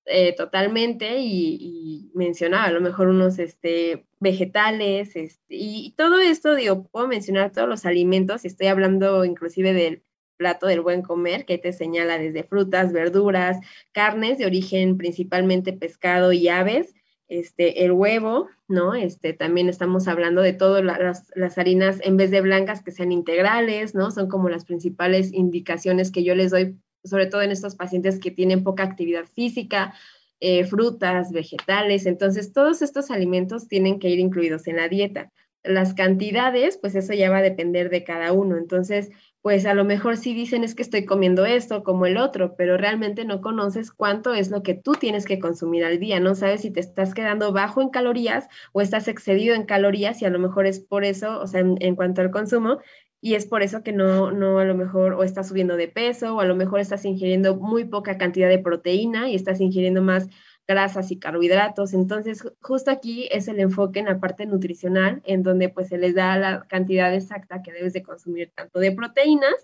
[0.05, 6.87] eh, totalmente y, mencionaba a lo mejor unos este, vegetales este, y, todo esto, digo,
[6.87, 10.03] puedo mencionar todos los alimentos y estoy hablando inclusive del
[10.37, 13.57] plato del buen comer, que te señala desde frutas, verduras,
[13.91, 16.93] carnes de origen principalmente pescado y aves,
[17.27, 18.93] este, el huevo, ¿no?
[18.93, 23.95] Este, también estamos hablando de todas las, harinas, en vez de blancas, que sean integrales,
[23.95, 24.11] ¿no?
[24.11, 28.31] Son como las principales indicaciones que yo les doy, sobre todo en estos pacientes que
[28.31, 29.93] tienen poca actividad física,
[30.39, 32.05] eh, frutas, vegetales.
[32.05, 35.31] Entonces, todos estos alimentos tienen que ir incluidos en la dieta.
[35.63, 38.57] Las cantidades, pues eso ya va a depender de cada uno.
[38.57, 39.09] Entonces,
[39.43, 42.77] pues a lo mejor sí dicen es que estoy comiendo esto como el otro, pero
[42.77, 46.61] realmente no conoces cuánto es lo que tú tienes que consumir al día, no sabes
[46.61, 50.39] si te estás quedando bajo en calorías o estás excedido en calorías y a lo
[50.39, 52.79] mejor es por eso, o sea, en, cuanto al consumo,
[53.23, 56.35] y es por eso que no, no a lo mejor o estás subiendo de peso
[56.35, 60.27] o a lo mejor estás ingiriendo muy poca cantidad de proteína y estás ingiriendo más
[60.67, 61.93] grasas y carbohidratos.
[61.93, 66.15] Entonces, justo aquí es el enfoque en la parte nutricional, en donde pues se les
[66.15, 69.55] da la cantidad exacta que debes de consumir tanto de proteínas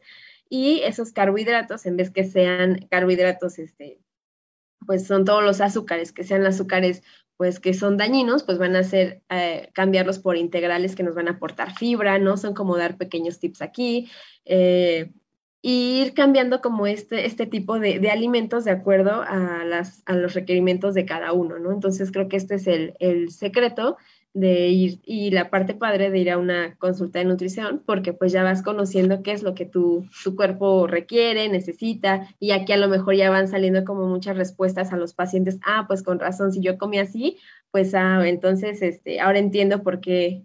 [0.47, 3.99] y esos carbohidratos, en vez que sean carbohidratos, este,
[4.85, 7.03] pues son todos los azúcares, que sean azúcares
[7.39, 11.29] pues que son dañinos, pues van a ser eh, cambiarlos por integrales que nos van
[11.29, 12.35] a aportar fibra, ¿no?
[12.35, 14.09] Son como dar pequeños tips aquí.
[14.43, 15.13] Eh,
[15.61, 20.33] ir cambiando como este, este tipo de, de, alimentos de acuerdo a, las, a los
[20.33, 21.71] requerimientos de cada uno, ¿no?
[21.71, 23.95] Entonces creo que este es el, el secreto
[24.33, 28.31] de ir y la parte padre de ir a una consulta de nutrición, porque pues
[28.31, 32.77] ya vas conociendo qué es lo que tu, tu cuerpo requiere, necesita, y aquí a
[32.77, 36.51] lo mejor ya van saliendo como muchas respuestas a los pacientes, ah, pues con razón,
[36.53, 37.37] si yo comí así,
[37.71, 40.43] pues ah, entonces este, ahora entiendo por qué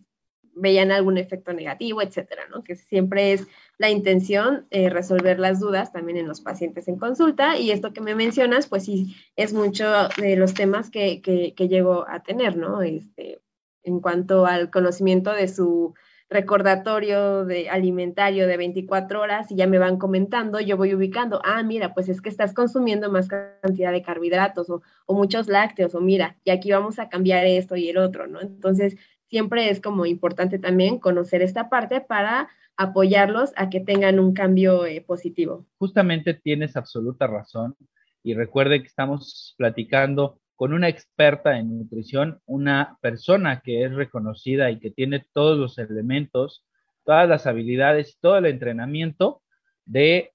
[0.57, 2.62] veían algún efecto negativo, etcétera, ¿no?
[2.62, 7.59] Que siempre es la intención eh, resolver las dudas también en los pacientes en consulta
[7.59, 9.85] y esto que me mencionas, pues sí, es mucho
[10.16, 12.83] de los temas que, que, que llego a tener, ¿no?
[12.83, 13.40] Este,
[13.85, 15.94] en cuanto al conocimiento de su
[16.31, 21.62] recordatorio de alimentario de 24 horas y ya me van comentando, yo voy ubicando, ah,
[21.62, 26.37] mira, pues es que estás consumiendo más cantidad de carbohidratos o, muchos lácteos, o mira,
[26.44, 28.40] y aquí vamos a cambiar esto y el otro, ¿no?
[28.40, 28.97] Entonces,
[29.29, 34.87] siempre es como importante también conocer esta parte para apoyarlos a que tengan un cambio
[34.87, 35.66] eh, positivo.
[35.79, 37.77] Justamente tienes absoluta razón
[38.25, 44.70] y recuerde que estamos platicando con una experta en nutrición, una persona que es reconocida
[44.70, 46.64] y que tiene todos los elementos,
[47.04, 49.42] todas las habilidades todo el entrenamiento
[49.84, 50.32] de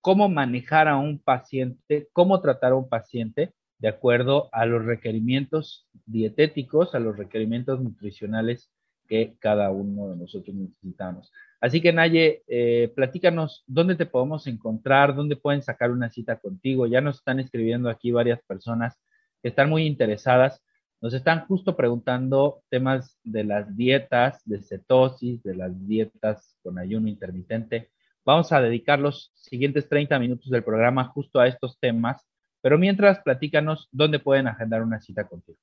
[0.00, 5.88] cómo manejar a un paciente, cómo tratar a un paciente de acuerdo a los requerimientos
[6.06, 8.70] dietéticos, a los requerimientos nutricionales
[9.08, 11.32] que cada uno de nosotros necesitamos.
[11.60, 16.86] Así que Naye, eh, platícanos dónde te podemos encontrar, dónde pueden sacar una cita contigo.
[16.86, 18.98] Ya nos están escribiendo aquí varias personas
[19.42, 20.62] que están muy interesadas.
[21.00, 27.08] Nos están justo preguntando temas de las dietas, de cetosis, de las dietas con ayuno
[27.08, 27.90] intermitente.
[28.24, 32.24] Vamos a dedicar los siguientes 30 minutos del programa justo a estos temas,
[32.60, 35.58] pero mientras platícanos dónde pueden agendar una cita contigo.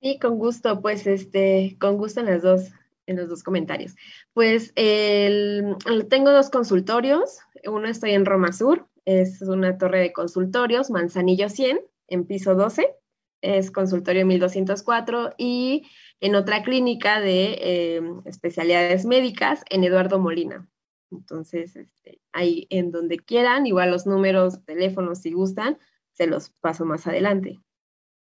[0.00, 2.70] Sí, con gusto, pues este, con gusto en las dos,
[3.06, 3.96] en los dos comentarios.
[4.32, 5.76] Pues el,
[6.08, 11.80] tengo dos consultorios, uno estoy en Roma Sur, es una torre de consultorios, Manzanillo 100,
[12.12, 12.94] en piso 12,
[13.40, 15.82] es consultorio 1204, y
[16.20, 20.68] en otra clínica de em, especialidades médicas en Eduardo Molina.
[21.10, 25.78] Entonces, este, ahí en donde quieran, igual los números, teléfonos, si gustan,
[26.12, 27.58] se los paso más adelante.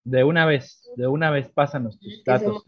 [0.04, 2.64] De una vez, de una vez pásanos tus datos.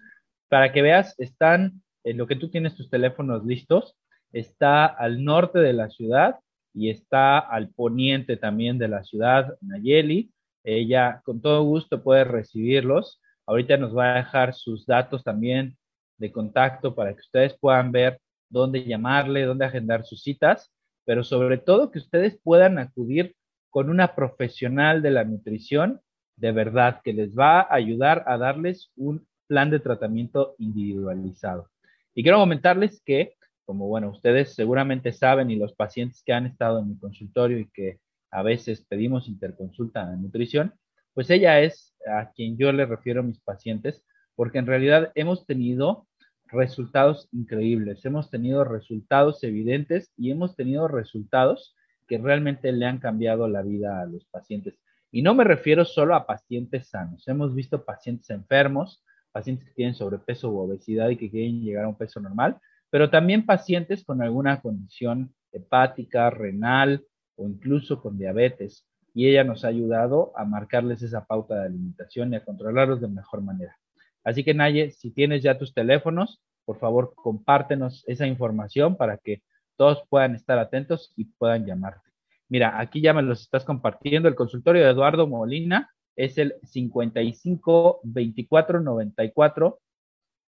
[0.50, 3.96] Para que veas, están, en lo que tú tienes tus teléfonos listos,
[4.32, 6.40] está al norte de la ciudad
[6.74, 10.32] y está al poniente también de la ciudad, Nayeli,
[10.64, 13.22] ella con todo gusto puede recibirlos.
[13.46, 15.78] Ahorita nos va a dejar sus datos también
[16.18, 20.72] de contacto para que ustedes puedan ver dónde llamarle, dónde agendar sus citas,
[21.06, 23.36] pero sobre todo que ustedes puedan acudir
[23.70, 26.02] con una profesional de la nutrición
[26.36, 31.70] de verdad que les va a ayudar a darles un plan de tratamiento individualizado.
[32.16, 33.34] Y quiero comentarles que,
[33.66, 37.70] como bueno, ustedes seguramente saben y los pacientes que han estado en mi consultorio y
[37.70, 38.00] que
[38.34, 40.74] a veces pedimos interconsulta de nutrición,
[41.14, 44.04] pues ella es a quien yo le refiero a mis pacientes,
[44.36, 46.08] porque en realidad hemos tenido
[46.48, 51.76] resultados increíbles, hemos tenido resultados evidentes y hemos tenido resultados
[52.08, 54.80] que realmente le han cambiado la vida a los pacientes.
[55.12, 59.96] Y no me refiero solo a pacientes sanos, hemos visto pacientes enfermos, pacientes que tienen
[59.96, 62.58] sobrepeso u obesidad y que quieren llegar a un peso normal,
[62.90, 67.04] pero también pacientes con alguna condición hepática, renal,
[67.36, 72.34] o incluso con diabetes, y ella nos ha ayudado a marcarles esa pauta de alimentación
[72.34, 73.78] y a controlarlos de mejor manera.
[74.24, 79.44] Así que Naye, si tienes ya tus teléfonos, por favor compártenos esa información para que
[79.76, 82.10] todos puedan estar atentos y puedan llamarte.
[82.48, 84.30] Mira, aquí ya me los estás compartiendo.
[84.30, 89.80] El consultorio de Eduardo Molina es el 55 24 94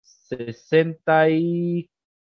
[0.01, 1.29] 60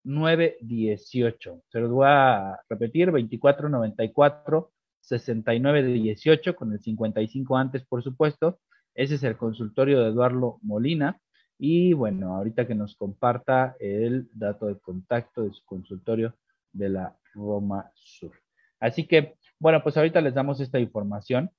[0.08, 1.64] 918.
[1.68, 8.60] Se los voy a repetir, 2494 6918 con el 55 antes, por supuesto.
[8.96, 11.20] Ese es el consultorio de Eduardo Molina.
[11.60, 16.36] Y bueno, ahorita que nos comparta el dato de contacto de su consultorio
[16.72, 18.32] de la Roma Sur.
[18.80, 21.52] Así que, bueno, pues ahorita les damos esta información.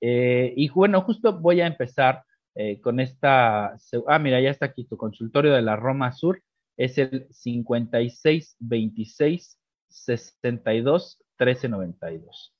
[0.00, 3.76] Eh, y bueno, justo voy a empezar eh, con esta.
[4.06, 6.42] Ah, mira, ya está aquí tu consultorio de la Roma Sur
[6.80, 12.54] es el 56 26 62 13 92.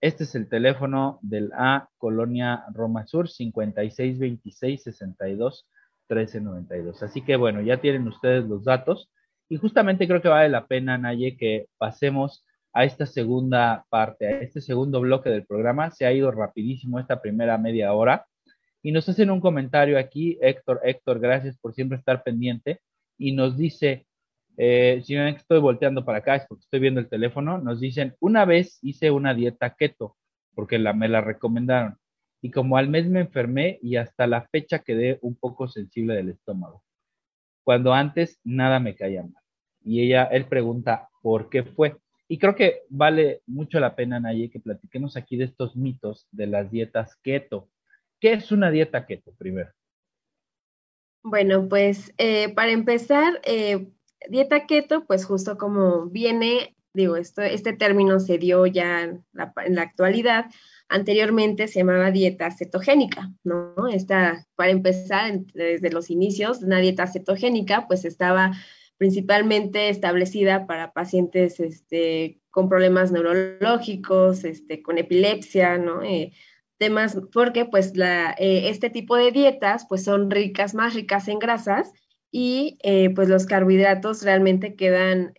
[0.00, 5.66] Este es el teléfono del A Colonia Roma Sur, 56 26 62
[6.06, 7.02] 13 92.
[7.02, 9.10] Así que bueno, ya tienen ustedes los datos.
[9.48, 14.40] Y justamente creo que vale la pena, Naye, que pasemos a esta segunda parte, a
[14.42, 15.90] este segundo bloque del programa.
[15.90, 18.26] Se ha ido rapidísimo esta primera media hora.
[18.80, 22.80] Y nos hacen un comentario aquí, Héctor, Héctor, gracias por siempre estar pendiente.
[23.18, 24.06] Y nos dice,
[24.56, 28.14] eh, si no estoy volteando para acá, es porque estoy viendo el teléfono, nos dicen,
[28.20, 30.16] una vez hice una dieta keto,
[30.54, 31.98] porque me la recomendaron.
[32.40, 36.30] Y como al mes me enfermé y hasta la fecha quedé un poco sensible del
[36.30, 36.82] estómago.
[37.64, 39.42] Cuando antes nada me caía mal.
[39.84, 41.96] Y ella, él pregunta, ¿por qué fue?
[42.28, 46.46] Y creo que vale mucho la pena, Naye, que platiquemos aquí de estos mitos de
[46.46, 47.68] las dietas keto.
[48.20, 49.70] ¿Qué es una dieta keto primero?
[51.28, 53.88] Bueno, pues eh, para empezar, eh,
[54.30, 59.52] dieta keto, pues justo como viene, digo, esto, este término se dio ya en la,
[59.82, 60.44] actualidad,
[60.88, 63.88] anteriormente se llamaba dieta cetogénica, ¿no?
[63.92, 68.52] Esta, para empezar, desde los inicios, una dieta cetogénica, pues estaba
[68.96, 76.04] principalmente establecida para pacientes este, con problemas neurológicos, este, con epilepsia, ¿no?
[76.04, 76.34] Eh,
[76.78, 81.38] temas, porque pues la, eh, este tipo de dietas pues son ricas, más ricas en
[81.38, 81.92] grasas
[82.30, 85.32] y eh, pues los carbohidratos realmente quedan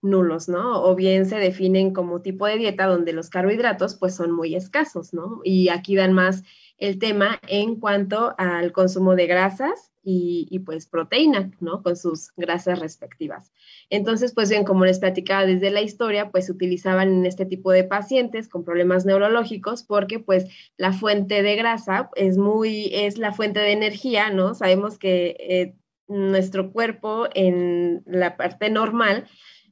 [0.00, 0.82] nulos, ¿no?
[0.82, 5.12] O bien se definen como tipo de dieta donde los carbohidratos pues son muy escasos,
[5.12, 5.40] ¿no?
[5.44, 6.42] Y aquí dan más
[6.78, 11.82] el tema en cuanto al consumo de grasas y, pues proteína, ¿no?
[11.82, 13.52] Con sus grasas respectivas.
[13.88, 17.84] Entonces, pues bien, como les platicaba desde la historia, pues utilizaban en este tipo de
[17.84, 23.60] pacientes con problemas neurológicos porque pues la fuente de grasa es muy, es la fuente
[23.60, 24.54] de energía, ¿no?
[24.54, 25.74] Sabemos que eh,
[26.08, 29.26] nuestro cuerpo en la parte normal,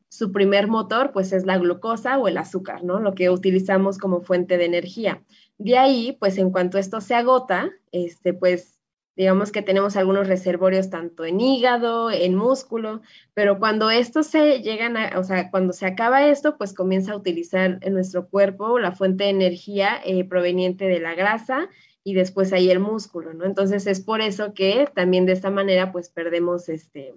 [0.08, 3.00] su primer motor pues es la glucosa o el azúcar, ¿no?
[3.00, 5.24] Lo que utilizamos como fuente de energía.
[5.58, 8.79] De ahí, pues en cuanto esto se agota, este, pues
[9.20, 13.02] digamos que tenemos algunos reservorios tanto en hígado, en músculo,
[13.34, 17.16] pero cuando esto se llegan a, o sea, cuando se acaba esto, pues comienza a
[17.16, 21.68] utilizar en nuestro cuerpo la fuente de energía eh, proveniente de la grasa
[22.02, 23.44] y después ahí el músculo, ¿no?
[23.44, 27.12] Entonces es por eso que también de esta manera pues perdemos este,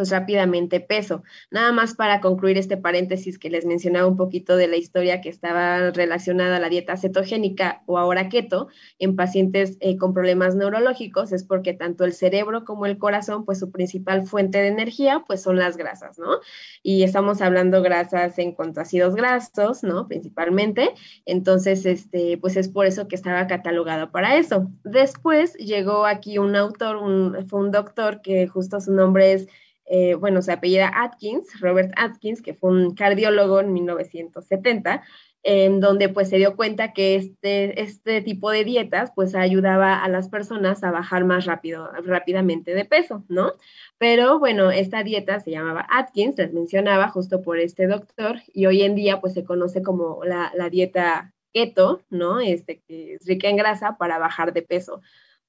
[0.00, 1.24] pues rápidamente peso.
[1.50, 5.28] Nada más para concluir este paréntesis que les mencionaba un poquito de la historia que
[5.28, 11.32] estaba relacionada a la dieta cetogénica o ahora keto en pacientes eh, con problemas neurológicos
[11.32, 15.42] es porque tanto el cerebro como el corazón, pues su principal fuente de energía, pues
[15.42, 16.38] son las grasas, ¿no?
[16.82, 20.08] Y estamos hablando grasas en cuanto a ácidos grasos, ¿no?
[20.08, 20.94] Principalmente.
[21.26, 24.70] Entonces, este, pues es por eso que estaba catalogado para eso.
[24.82, 29.46] Después llegó aquí un autor, un, fue un doctor que justo su nombre es
[29.92, 35.02] eh, bueno, se apellida Atkins, Robert Atkins, que fue un cardiólogo en 1970,
[35.42, 40.08] en donde pues se dio cuenta que este, este tipo de dietas pues ayudaba a
[40.08, 43.54] las personas a bajar más rápido, rápidamente de peso, ¿no?
[43.98, 48.82] Pero bueno, esta dieta se llamaba Atkins, les mencionaba justo por este doctor, y hoy
[48.82, 52.38] en día pues se conoce como la, la dieta keto, ¿no?
[52.38, 55.00] Este que es rica en grasa para bajar de peso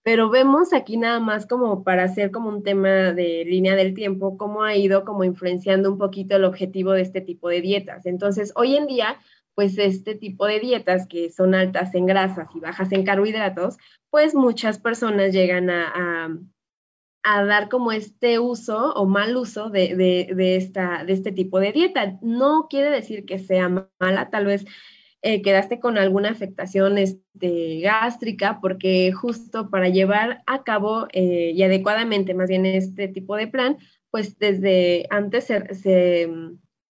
[0.03, 4.37] pero vemos aquí nada más como para hacer como un tema de línea del tiempo,
[4.37, 8.05] cómo ha ido como influenciando un poquito el objetivo de este tipo de dietas.
[8.05, 9.19] Entonces, hoy en día,
[9.53, 13.77] pues este tipo de dietas que son altas en grasas y bajas en carbohidratos,
[14.09, 16.29] pues muchas personas llegan a,
[17.23, 21.73] a, dar como este uso o mal uso de, de, esta, de este tipo de
[21.73, 22.17] dieta.
[22.23, 24.65] No quiere decir que sea mala, tal vez
[25.23, 31.61] eh, quedaste con alguna afectación este, gástrica, porque justo para llevar a cabo eh, y
[31.61, 33.77] adecuadamente más bien este tipo de plan,
[34.09, 36.29] pues desde antes se, se,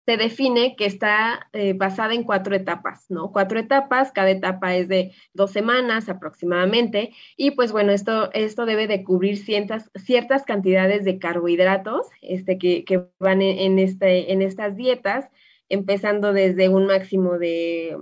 [0.08, 3.32] define que está eh, basada en cuatro etapas, ¿no?
[3.32, 8.88] Cuatro etapas, cada etapa es de dos semanas aproximadamente, y pues bueno, esto, esto debe
[8.88, 14.76] de cubrir ciertas, ciertas cantidades de carbohidratos este, que, que van en, este, en estas
[14.76, 15.30] dietas,
[15.70, 17.98] empezando desde un máximo de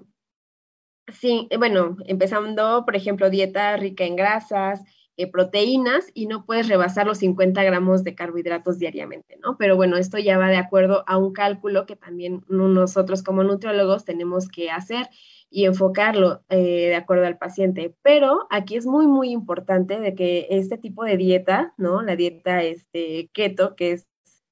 [1.07, 4.81] Sí, eh, bueno, empezando, por ejemplo, dieta rica en grasas,
[5.15, 9.57] eh, proteínas y no puedes rebasar los 50 gramos de carbohidratos diariamente, ¿no?
[9.57, 14.05] Pero bueno, esto ya va de acuerdo a un cálculo que también nosotros como nutriólogos
[14.05, 15.07] tenemos que hacer
[15.51, 17.95] y enfocarlo eh, de acuerdo al paciente.
[18.01, 22.01] Pero aquí es muy, muy importante de que este tipo de dieta, ¿no?
[22.01, 24.07] La dieta este, keto, que es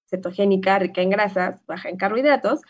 [0.05, 2.61] cetogénica, rica en grasas, baja en carbohidratos,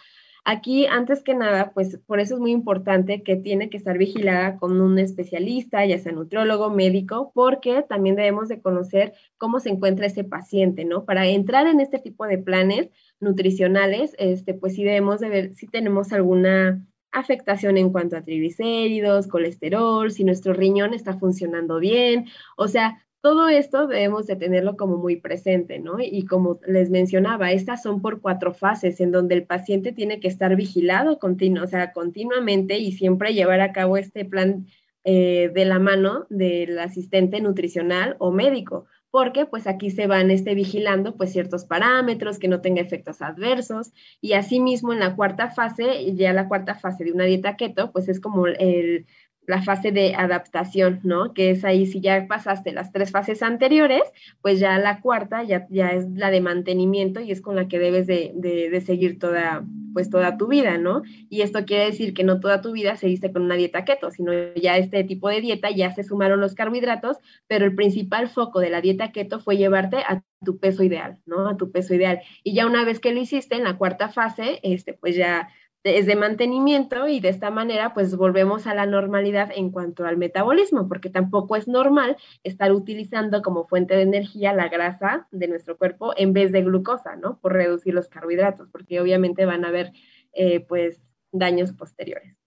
[0.44, 4.58] Aquí, antes que nada, pues por eso es muy importante que tiene que estar vigilada
[4.58, 10.08] con un especialista, ya sea nutriólogo, médico, porque también debemos de conocer cómo se encuentra
[10.08, 11.06] ese paciente, ¿no?
[11.06, 12.89] Para entrar en este tipo de planes
[13.20, 19.28] nutricionales, este, pues sí debemos de ver si tenemos alguna afectación en cuanto a triglicéridos,
[19.28, 22.26] colesterol, si nuestro riñón está funcionando bien,
[22.58, 25.97] o sea, todo esto debemos de tenerlo como muy presente, ¿no?
[25.99, 30.28] Y como les mencionaba, estas son por cuatro fases en donde el paciente tiene que
[30.28, 34.65] estar vigilado continuo, o sea, continuamente y siempre llevar a cabo este plan
[35.03, 40.55] eh, de la mano del asistente nutricional o médico, porque pues aquí se van este,
[40.55, 43.91] vigilando pues ciertos parámetros, que no tenga efectos adversos
[44.22, 48.09] y asimismo en la cuarta fase, ya la cuarta fase de una dieta keto, pues
[48.09, 49.05] es como el,
[49.48, 51.34] la fase de adaptación, ¿no?
[51.34, 54.04] Que es ahí, si ya pasaste las tres fases anteriores,
[54.42, 57.80] pues ya la cuarta ya, ya es la de mantenimiento y es con la que
[57.80, 61.02] debes de, de, seguir toda, pues toda tu vida, ¿no?
[61.30, 64.32] Y esto quiere decir que no toda tu vida seguiste con una dieta keto, sino
[64.56, 67.18] ya este tipo de dieta ya se sumaron los carbohidratos,
[67.48, 71.50] pero el principal foco de la dieta keto fue llevarte a tu peso ideal, ¿no?
[71.50, 72.22] A tu peso ideal.
[72.44, 75.50] Y ya una vez que lo hiciste en la cuarta fase, este, pues ya
[75.84, 80.18] es de mantenimiento y de esta manera pues volvemos a la normalidad en cuanto al
[80.18, 85.78] metabolismo, porque tampoco es normal estar utilizando como fuente de energía la grasa de nuestro
[85.78, 87.40] cuerpo en vez de glucosa, ¿no?
[87.40, 89.92] Por reducir los carbohidratos, porque obviamente van a haber
[90.34, 91.02] eh, pues
[91.32, 92.38] daños posteriores.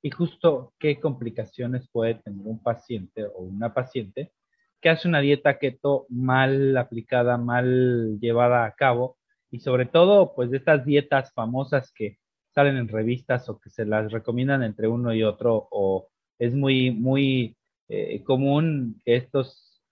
[0.00, 4.32] Y justo qué complicaciones puede tener un paciente o una paciente
[4.80, 9.16] que hace una dieta keto mal aplicada, mal llevada a cabo
[9.48, 12.18] y sobre todo pues de estas dietas famosas que
[12.54, 16.90] salen en revistas o que se las recomiendan entre uno y otro o es muy,
[16.90, 17.56] muy
[17.88, 19.82] eh, común que estos,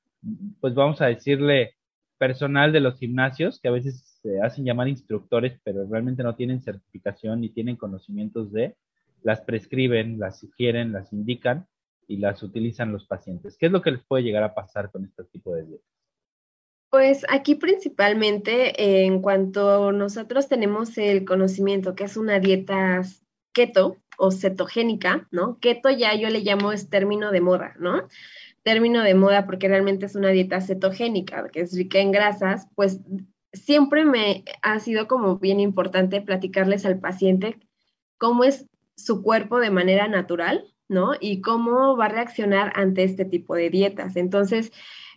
[0.60, 1.74] pues vamos a decirle,
[2.18, 6.62] personal de los gimnasios, que a veces se hacen llamar instructores, pero realmente no tienen
[6.62, 8.76] certificación ni tienen conocimientos de,
[9.22, 11.66] las prescriben, las sugieren, las indican
[12.06, 13.56] y las utilizan los pacientes.
[13.56, 15.99] ¿Qué es lo que les puede llegar a pasar con este tipo de dietas?
[16.90, 23.02] Pues aquí principalmente en cuanto nosotros tenemos el conocimiento que es una dieta
[23.52, 25.58] keto o cetogénica, ¿no?
[25.60, 28.08] Keto ya yo le llamo es término de moda, ¿no?
[28.64, 33.00] Término de moda porque realmente es una dieta cetogénica, que es rica en grasas, pues
[33.52, 37.58] siempre me ha sido como bien importante platicarles al paciente
[38.18, 38.66] cómo es
[38.96, 41.12] su cuerpo de manera natural, ¿no?
[41.20, 44.16] Y cómo va a reaccionar ante este tipo de dietas.
[44.16, 44.72] Entonces,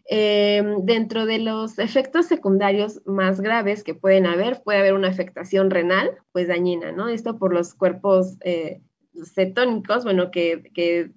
[0.06, 5.70] Em, dentro de los efectos secundarios más graves que pueden haber, puede haber una afectación
[5.70, 7.08] renal, pues dañina, ¿no?
[7.08, 8.82] Esto por los cuerpos eh,
[9.34, 11.12] cetónicos, bueno, que, que,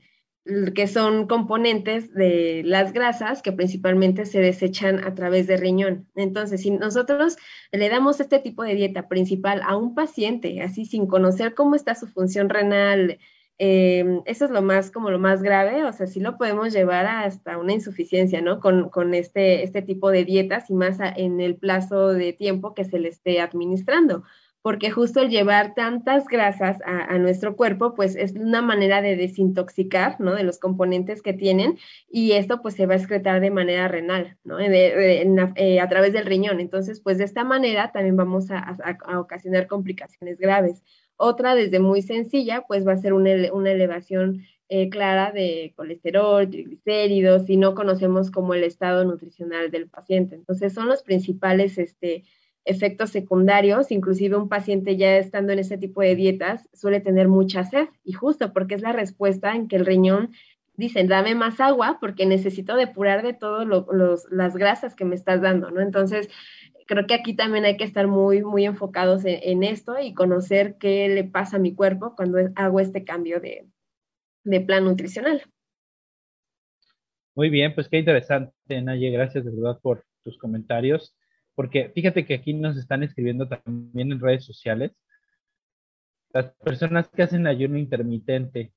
[0.72, 6.06] que, son componentes de las grasas que principalmente se desechan a través del riñón.
[6.14, 7.36] Entonces, si nosotros
[7.72, 11.96] le damos este tipo de dieta principal a un paciente, así sin conocer cómo está
[11.96, 13.18] su función renal,
[13.58, 17.06] Em, eso es lo más, como lo más grave, o sea, sí lo podemos llevar
[17.06, 18.60] hasta una insuficiencia, ¿no?
[18.60, 22.84] Con, con este, este tipo de dietas y más en el plazo de tiempo que
[22.84, 24.24] se le esté administrando,
[24.60, 30.20] porque justo el llevar tantas grasas a, nuestro cuerpo, pues es una manera de desintoxicar,
[30.20, 30.34] ¿no?
[30.34, 31.78] De los componentes que tienen
[32.10, 34.58] y esto pues se va a excretar de manera renal, ¿no?
[34.58, 36.60] Eh, a través del riñón.
[36.60, 38.76] Entonces, pues de esta manera también vamos a,
[39.06, 40.82] a ocasionar complicaciones graves.
[41.16, 47.46] Otra, desde muy sencilla, pues va a ser una, elevación eh, clara de colesterol, triglicéridos,
[47.46, 50.34] si no conocemos como el estado nutricional del paciente.
[50.34, 52.24] Entonces, son los principales este,
[52.66, 53.90] efectos secundarios.
[53.90, 58.12] Inclusive un paciente ya estando en ese tipo de dietas suele tener mucha sed y
[58.12, 60.30] justo porque es la respuesta en que el riñón
[60.76, 63.66] dice, dame más agua porque necesito depurar de todas
[64.30, 65.80] las grasas que me estás dando, ¿no?
[65.80, 66.28] Entonces,
[66.86, 71.08] creo que aquí también hay que estar muy, muy enfocados en, esto y conocer qué
[71.08, 73.68] le pasa a mi cuerpo cuando hago este cambio de,
[74.60, 75.42] plan nutricional.
[77.34, 79.10] Muy bien, pues qué interesante, Naye.
[79.10, 81.14] Gracias de verdad por tus comentarios,
[81.54, 84.92] porque fíjate que aquí nos están escribiendo también en redes sociales
[86.32, 88.72] las personas que hacen ayuno intermitente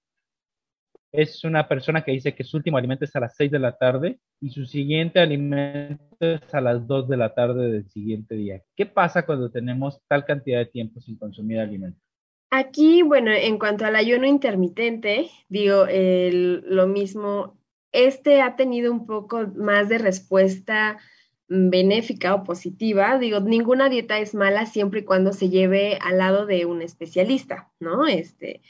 [1.12, 3.78] es una persona que dice que su último alimento es a las 6 de la
[3.78, 8.62] tarde y su siguiente alimento es a las 2 de la tarde del siguiente día.
[8.76, 12.00] ¿Qué pasa cuando tenemos tal cantidad de tiempo sin consumir alimento?
[12.52, 17.60] Aquí, bueno, en cuanto al ayuno intermitente, digo, lo mismo,
[17.92, 20.98] este ha tenido un poco más de respuesta
[21.48, 23.18] benéfica o positiva.
[23.20, 27.72] Digo, ninguna dieta es mala siempre y cuando se lleve al lado de un especialista,
[27.80, 28.08] ¿no?
[28.08, 28.62] Este,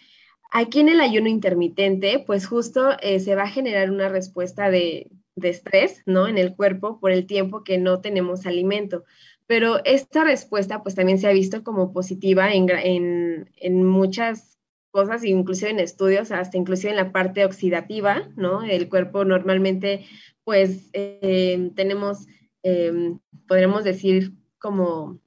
[0.51, 5.11] Aquí en el ayuno intermitente, pues justo eh, se va a generar una respuesta de,
[5.41, 6.27] estrés, ¿no?
[6.27, 9.05] En el cuerpo por el tiempo que no tenemos alimento.
[9.47, 14.57] Pero esta respuesta, pues también se ha visto como positiva en, muchas
[14.91, 18.63] cosas, inclusive en estudios, hasta inclusive en la parte oxidativa, ¿no?
[18.63, 20.05] El cuerpo normalmente,
[20.43, 22.27] pues, eh, tenemos,
[22.63, 25.19] em, podríamos decir, como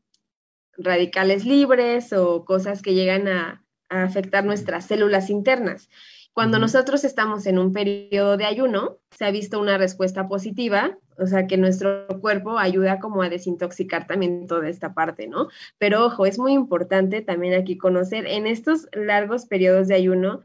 [0.76, 3.62] radicales libres o cosas que llegan a,
[3.92, 5.88] afectar nuestras células internas.
[6.32, 11.26] Cuando nosotros estamos en un periodo de ayuno, se ha visto una respuesta positiva, o
[11.26, 15.48] sea que nuestro cuerpo ayuda como a desintoxicar también toda esta parte, ¿no?
[15.76, 20.42] Pero ojo, es muy importante también aquí conocer en estos largos periodos de ayuno,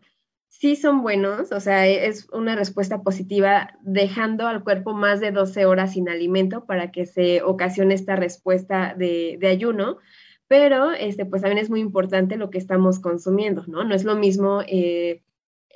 [0.60, 5.66] sí son buenos, o sea, es una respuesta positiva dejando al cuerpo más de 12
[5.66, 10.00] horas sin alimento para que se ocasione esta respuesta de, ayuno,
[10.48, 13.84] pero este, pues también es muy importante lo que estamos consumiendo, ¿no?
[13.84, 15.24] No es lo mismo eh,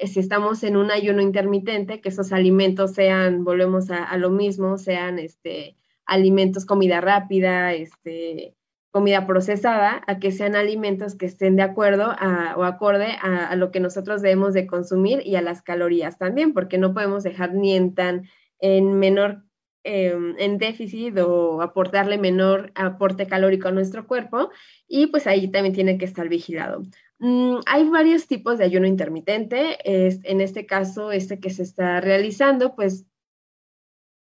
[0.06, 4.78] si estamos en un ayuno intermitente, que esos alimentos sean, volvemos a, a lo mismo,
[4.78, 8.56] sean este, alimentos, comida rápida, este,
[8.92, 12.14] comida procesada a que sean alimentos que estén de acuerdo
[12.58, 16.78] o acorde a, lo que nosotros debemos de consumir y a las calorías también, porque
[16.78, 18.28] no podemos dejar ni en tan
[18.60, 19.44] en menor
[19.84, 24.50] em, en déficit o aportarle menor aporte calórico a nuestro cuerpo
[24.88, 26.84] y pues ahí también tiene que estar vigilado.
[27.20, 29.78] Mm, hay varios tipos de ayuno intermitente.
[29.86, 33.06] Es, en este caso, este que se está realizando, pues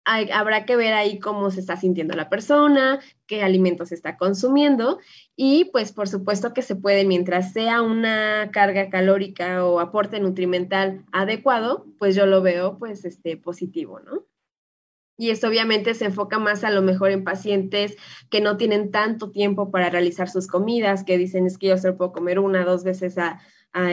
[0.05, 4.99] habrá que ver ahí cómo se está sintiendo la persona, qué alimentos está consumiendo
[5.37, 11.05] y pues por supuesto que se puede, mientras sea una carga calórica o aporte nutrimental
[11.13, 14.25] adecuado, pues yo lo veo pues este positivo, ¿no?
[15.21, 17.95] Y esto obviamente se enfoca más a lo mejor en pacientes
[18.31, 21.99] que no tienen tanto tiempo para realizar sus comidas, que dicen es que yo solo
[21.99, 23.39] puedo comer una, dos veces a,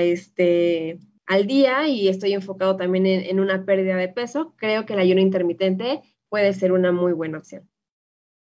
[0.01, 4.99] este, al día y estoy enfocado también en, una pérdida de peso, creo que el
[4.99, 7.69] ayuno intermitente puede ser una muy buena opción.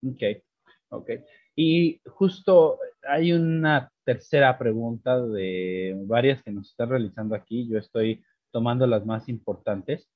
[0.01, 0.41] Ok,
[0.87, 1.09] ok.
[1.57, 7.67] Y justo hay una tercera pregunta de varias que nos están realizando aquí.
[7.67, 10.09] Yo estoy tomando las más importantes.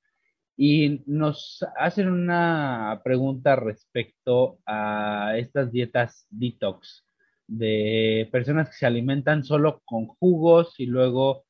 [0.56, 7.04] Y nos hacen una pregunta respecto a estas dietas detox
[7.46, 11.44] de personas que se alimentan solo con jugos y luego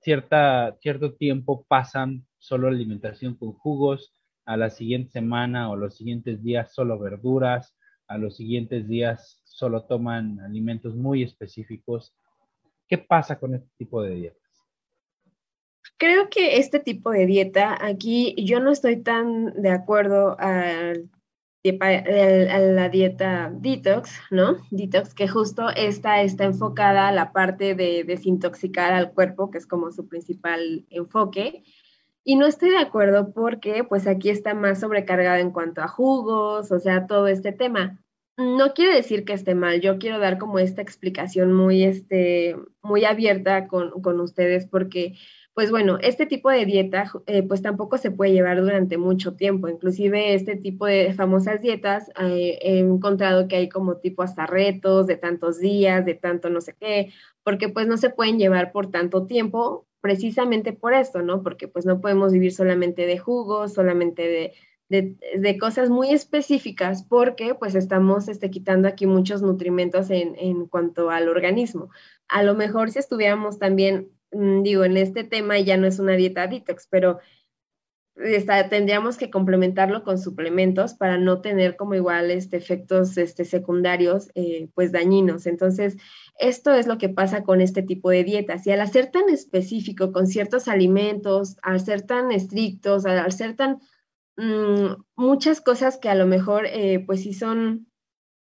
[0.00, 4.12] cierta, cierto tiempo pasan solo alimentación con jugos,
[4.46, 7.76] a la siguiente semana o los siguientes días solo verduras,
[8.06, 12.14] a los siguientes días solo toman alimentos muy específicos.
[12.86, 14.43] ¿Qué pasa con este tipo de dietas?
[15.98, 21.10] Creo que este tipo de dieta, aquí yo no estoy tan de acuerdo al
[21.80, 24.58] a la dieta detox, ¿no?
[24.70, 29.66] Detox, que justo esta está enfocada a la parte de desintoxicar al cuerpo, que es
[29.66, 31.62] como su principal enfoque.
[32.22, 36.70] Y no estoy de acuerdo porque pues aquí está más sobrecargada en cuanto a jugos,
[36.70, 37.98] o sea, todo este tema.
[38.36, 43.04] No quiere decir que esté mal, yo quiero dar como esta explicación muy, este, muy
[43.04, 45.14] abierta con, con ustedes porque
[45.54, 49.68] pues bueno, este tipo de dieta eh, pues tampoco se puede llevar durante mucho tiempo.
[49.68, 55.06] Inclusive este tipo de famosas dietas eh, he encontrado que hay como tipo hasta retos
[55.06, 57.12] de tantos días, de tanto no sé qué,
[57.44, 61.42] porque pues no se pueden llevar por tanto tiempo precisamente por esto, ¿no?
[61.42, 64.52] Porque pues no podemos vivir solamente de jugos, solamente
[64.88, 70.66] de, de, cosas muy específicas porque pues estamos este, quitando aquí muchos nutrimentos en, en
[70.66, 71.90] cuanto al organismo.
[72.28, 74.10] A lo mejor si estuviéramos también
[74.62, 77.18] digo, en este tema ya no es una dieta detox, pero
[78.70, 84.68] tendríamos que complementarlo con suplementos para no tener como igual este, efectos este, secundarios eh,
[84.74, 85.46] pues dañinos.
[85.46, 85.96] Entonces,
[86.38, 88.66] esto es lo que pasa con este tipo de dietas.
[88.66, 93.80] Y al hacer tan específico con ciertos alimentos, al ser tan estrictos, al, ser tan
[94.36, 97.88] mm, muchas cosas que a lo mejor eh, pues sí son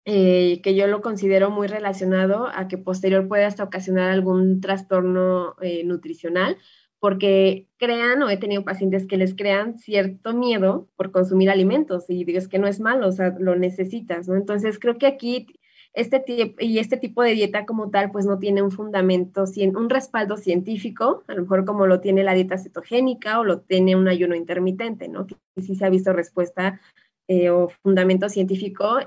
[0.05, 5.55] eh, que yo lo considero muy relacionado a que posterior puede hasta ocasionar algún trastorno
[5.61, 6.57] eh, nutricional,
[6.99, 12.23] porque crean o he tenido pacientes que les crean cierto miedo por consumir alimentos y
[12.23, 14.35] digo, es que no es malo, o sea, lo necesitas, ¿no?
[14.35, 15.47] Entonces creo que aquí
[15.93, 16.23] este
[16.59, 19.45] y este tipo de dieta como tal, pues no tiene un fundamento,
[19.75, 23.95] un respaldo científico, a lo mejor como lo tiene la dieta cetogénica o lo tiene
[23.95, 25.27] un ayuno intermitente, ¿no?
[25.27, 26.79] Que sí se ha visto respuesta
[27.27, 28.99] eh, o fundamento científico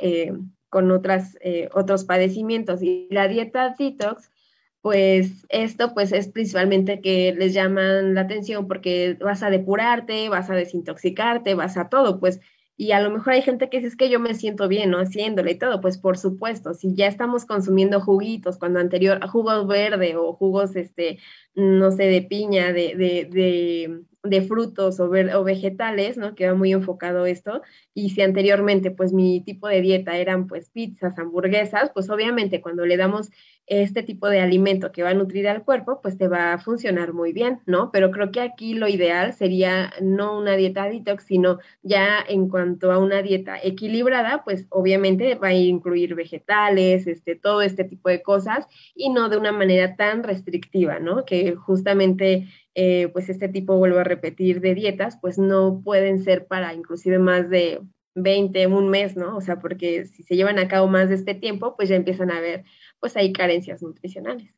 [0.75, 2.83] con otras, eh, otros padecimientos.
[2.83, 4.33] Y la dieta detox,
[4.81, 10.51] pues esto pues es principalmente que les llaman la atención porque vas a depurarte, vas
[10.51, 12.41] a desintoxicarte, vas a todo, pues
[12.77, 14.99] y a lo mejor hay gente que dice es que yo me siento bien, ¿no?
[14.99, 20.17] Haciéndole y todo, pues por supuesto, si ya estamos consumiendo juguitos cuando anterior, jugos verde
[20.17, 21.21] o jugos, este,
[21.55, 26.35] no sé, de piña, de, de, de, de frutos o, o, vegetales, ¿no?
[26.35, 27.63] Que va muy enfocado esto.
[27.93, 32.87] Y si anteriormente, pues mi tipo de dieta eran pues pizzas, hamburguesas, pues obviamente cuando
[32.87, 33.31] le damos
[33.67, 37.13] este tipo de alimento que va a nutrir al cuerpo, pues te va a funcionar
[37.15, 37.91] muy bien, ¿no?
[37.93, 42.93] Pero creo que aquí lo ideal sería no una dieta detox, sino ya en cuanto
[42.93, 48.23] a una dieta equilibrada, pues obviamente va a incluir vegetales, este, todo este tipo de
[48.23, 51.25] cosas y no de una manera tan restrictiva, ¿no?
[51.25, 56.47] Que justamente, eh, pues este tipo, vuelvo a repetir, de dietas, pues no pueden ser
[56.47, 57.81] para inclusive más de
[58.15, 59.37] 20, un mes, ¿no?
[59.37, 62.31] O sea, porque si se llevan a cabo más de este tiempo, pues ya empiezan
[62.31, 62.65] a ver
[63.05, 64.51] pues hay carencias nutricionales.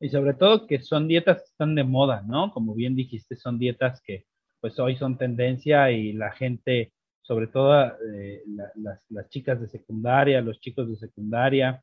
[0.00, 2.52] Y sobre todo que son dietas que están de moda, ¿no?
[2.52, 4.26] Como bien dijiste, son dietas que
[4.60, 6.92] pues hoy son tendencia y la gente,
[7.22, 8.42] sobre todo eh,
[8.76, 11.82] las chicas de secundaria, los chicos de secundaria,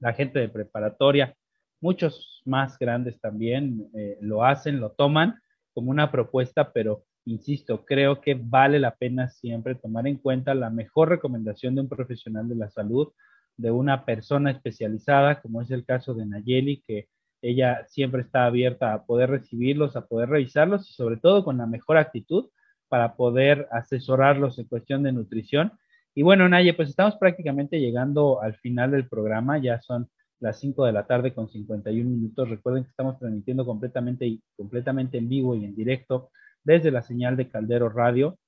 [0.00, 1.34] la gente de preparatoria,
[1.80, 5.40] muchos más grandes también eh, lo hacen, lo toman
[5.74, 10.70] como una propuesta, pero insisto, creo que vale la pena siempre tomar en cuenta la
[10.70, 13.12] mejor recomendación de un profesional de la salud,
[13.56, 17.08] de una persona especializada, como es el caso de Nayeli, que
[17.42, 21.66] ella siempre está abierta a poder recibirlos, a poder revisarlos y sobre todo con la
[21.66, 22.48] mejor actitud
[22.88, 25.72] para poder asesorarlos en cuestión de nutrición.
[26.14, 30.08] Y bueno, Naye, pues estamos prácticamente llegando al final del programa, ya son
[30.40, 32.48] las 5 de la tarde con 51 minutos.
[32.48, 36.30] Recuerden que estamos transmitiendo completamente, y, completamente en vivo y en directo
[36.64, 38.38] desde la señal de Caldero Radio.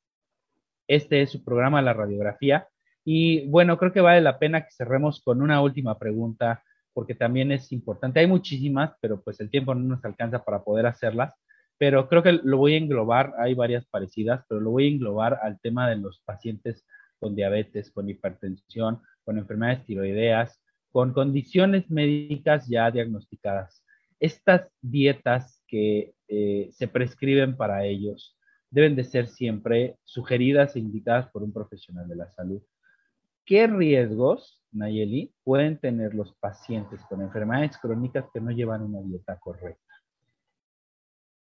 [0.87, 2.69] Este es su programa La Radiografía.
[3.05, 6.63] Y bueno, creo que vale la pena que cerremos con una última pregunta,
[6.93, 8.21] porque también es importante.
[8.21, 11.35] Hay muchísimas, pero pues el tiempo no nos alcanza para poder hacerlas.
[11.79, 15.39] Pero creo que lo voy a englobar, hay varias parecidas, pero lo voy a englobar
[15.43, 16.85] al tema de los pacientes
[17.21, 20.61] con diabetes, con hipertensión, con enfermedades tiroideas,
[20.93, 23.85] con condiciones médicas ya diagnosticadas.
[24.21, 28.37] Estas dietas que eh, se prescriben para ellos
[28.71, 32.63] deben de ser siempre sugeridas e indicadas por un profesional de la salud.
[33.45, 39.39] ¿Qué riesgos, Nayeli, pueden tener los pacientes con enfermedades crónicas que no llevan una dieta
[39.39, 39.83] correcta?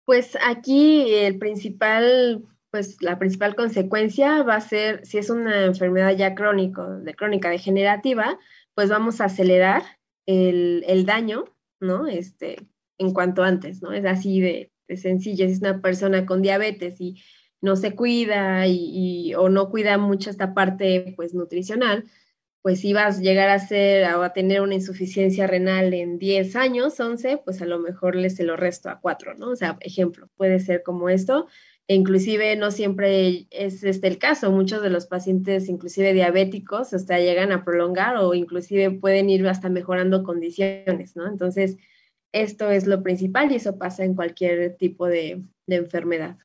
[0.04, 6.16] Pues aquí el principal, pues la principal consecuencia va a ser, si es una enfermedad
[6.16, 8.38] ya crónico, de crónica degenerativa,
[8.74, 9.82] pues vamos a acelerar
[10.26, 11.44] el, daño,
[11.80, 12.06] ¿no?
[12.06, 12.56] Este,
[12.98, 13.92] en cuanto antes, ¿no?
[13.92, 15.46] Es así de, sencillo.
[15.46, 17.22] Si es una persona con diabetes y
[17.60, 22.04] no se cuida y, o no cuida mucho esta parte, pues, nutricional,
[22.62, 26.56] pues si vas a llegar a ser o a tener una insuficiencia renal en 10
[26.56, 29.50] años, 11, pues a lo mejor le se lo resto a 4, ¿no?
[29.50, 31.46] O sea, ejemplo, puede ser como esto,
[31.94, 34.52] inclusive no siempre es este el caso.
[34.52, 39.68] Muchos de los pacientes, inclusive diabéticos, hasta llegan a prolongar o inclusive pueden ir hasta
[39.68, 41.26] mejorando condiciones, ¿no?
[41.26, 41.76] Entonces,
[42.32, 46.36] esto es lo principal y eso pasa en cualquier tipo de, enfermedad.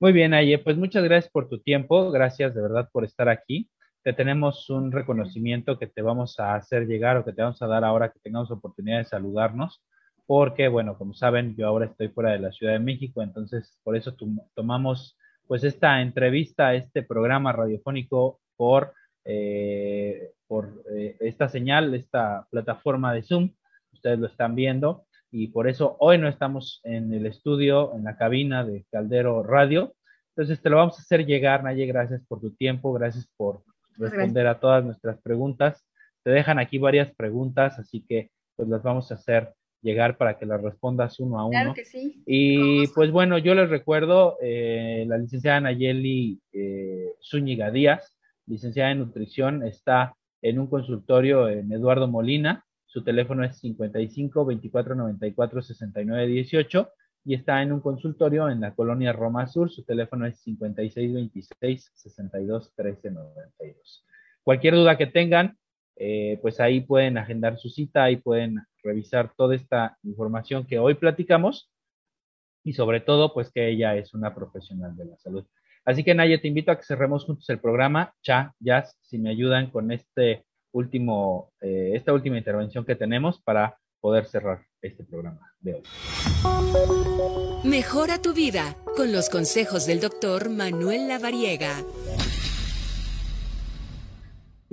[0.00, 3.70] Muy bien, Aye, pues muchas gracias por tu tiempo, gracias de verdad por estar aquí.
[4.02, 7.66] Te tenemos un reconocimiento que te vamos a hacer llegar o que te vamos a
[7.66, 9.82] dar ahora que tengamos oportunidad de saludarnos
[10.26, 13.96] porque, bueno, como saben, yo ahora estoy fuera de la Ciudad de México, entonces por
[13.96, 14.16] eso
[14.54, 15.16] tomamos
[15.46, 18.94] pues esta entrevista, este programa radiofónico por,
[19.24, 23.50] eh, por eh, esta señal, esta plataforma de Zoom,
[23.92, 28.16] ustedes lo están viendo, y por eso hoy no estamos en el estudio, en la
[28.16, 29.94] cabina de Caldero Radio.
[30.28, 33.62] Entonces te lo vamos a hacer llegar, Naye, gracias por tu tiempo, gracias por
[33.96, 35.84] responder a todas nuestras preguntas.
[36.22, 39.52] Te dejan aquí varias preguntas, así que pues las vamos a hacer
[39.84, 41.50] llegar para que las respondas uno a uno.
[41.50, 42.22] Claro que sí.
[42.26, 48.16] Y pues bueno, yo les recuerdo, eh, la licenciada Nayeli eh, Zúñiga Díaz,
[48.46, 52.64] licenciada en nutrición, está en un consultorio en Eduardo Molina.
[52.86, 56.88] Su teléfono es 55 24 94 69 18
[57.26, 59.70] y está en un consultorio en la colonia Roma Sur.
[59.70, 64.06] Su teléfono es 56 26 62 13 92.
[64.42, 65.58] Cualquier duda que tengan,
[65.96, 70.94] eh, pues ahí pueden agendar su cita, ahí pueden revisar toda esta información que hoy
[70.94, 71.70] platicamos
[72.64, 75.44] y sobre todo, pues que ella es una profesional de la salud.
[75.84, 78.14] Así que Naya, te invito a que cerremos juntos el programa.
[78.22, 83.76] Cha, Jazz, si me ayudan con este último, eh, esta última intervención que tenemos para
[84.00, 85.82] poder cerrar este programa de hoy.
[87.64, 91.74] Mejora tu vida con los consejos del doctor Manuel Lavariega.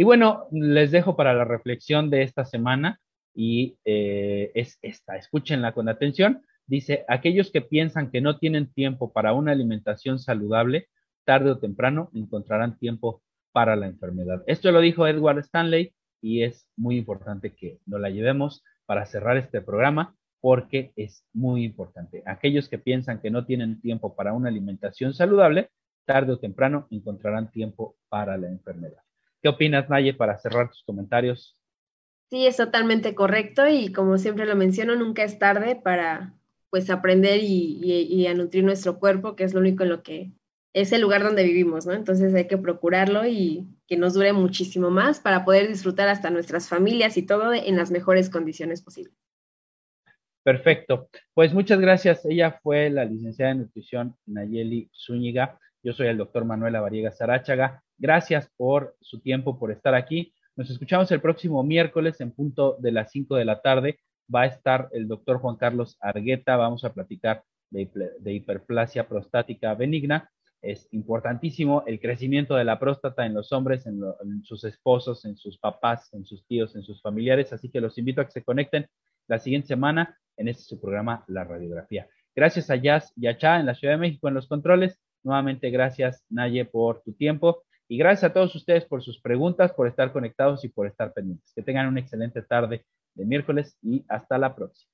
[0.01, 2.99] Y bueno, les dejo para la reflexión de esta semana
[3.35, 6.41] y eh, es esta, escúchenla con atención.
[6.65, 10.87] Dice, aquellos que piensan que no tienen tiempo para una alimentación saludable,
[11.23, 13.21] tarde o temprano encontrarán tiempo
[13.51, 14.41] para la enfermedad.
[14.47, 19.37] Esto lo dijo Edward Stanley y es muy importante que no la llevemos para cerrar
[19.37, 22.23] este programa porque es muy importante.
[22.25, 25.69] Aquellos que piensan que no tienen tiempo para una alimentación saludable,
[26.07, 29.03] tarde o temprano encontrarán tiempo para la enfermedad.
[29.41, 31.57] ¿Qué opinas, Naye, para cerrar tus comentarios?
[32.29, 36.33] Sí, es totalmente correcto y como siempre lo menciono, nunca es tarde para
[36.69, 40.31] pues aprender y, a nutrir nuestro cuerpo, que es lo único en lo que
[40.73, 41.91] es el lugar donde vivimos, ¿no?
[41.91, 46.69] Entonces hay que procurarlo y que nos dure muchísimo más para poder disfrutar hasta nuestras
[46.69, 49.13] familias y todo en las mejores condiciones posibles.
[50.43, 51.09] Perfecto.
[51.33, 52.25] Pues muchas gracias.
[52.25, 55.59] Ella fue la licenciada en nutrición Nayeli Zúñiga.
[55.83, 57.83] Yo soy el doctor Manuel Avariega Sarachaga.
[58.01, 60.33] Gracias por su tiempo, por estar aquí.
[60.55, 63.99] Nos escuchamos el próximo miércoles en punto de las 5 de la tarde
[64.33, 67.89] va a estar el doctor Juan Carlos Argueta, vamos a platicar de,
[68.25, 70.31] hiperplasia prostática benigna.
[70.63, 74.01] Es importantísimo el crecimiento de la próstata en los hombres, en,
[74.43, 77.53] sus esposos, en sus papás, en sus tíos, en sus familiares.
[77.53, 78.87] Así que los invito a que se conecten
[79.27, 82.07] la siguiente semana en este su programa La Radiografía.
[82.35, 84.99] Gracias a Jazz y a en la Ciudad de México en los controles.
[85.23, 87.63] Nuevamente, gracias Naye por tu tiempo.
[87.91, 91.51] Y gracias a todos ustedes por sus preguntas, por estar conectados y por estar pendientes.
[91.53, 92.85] Que tengan una excelente tarde
[93.15, 94.93] de miércoles y hasta la próxima.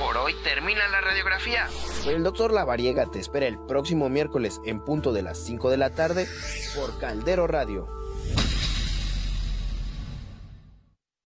[0.00, 1.68] Por hoy termina la radiografía.
[2.08, 5.90] El doctor Lavariega te espera el próximo miércoles en punto de las 5 de la
[5.90, 6.26] tarde
[6.74, 8.02] por Caldero Radio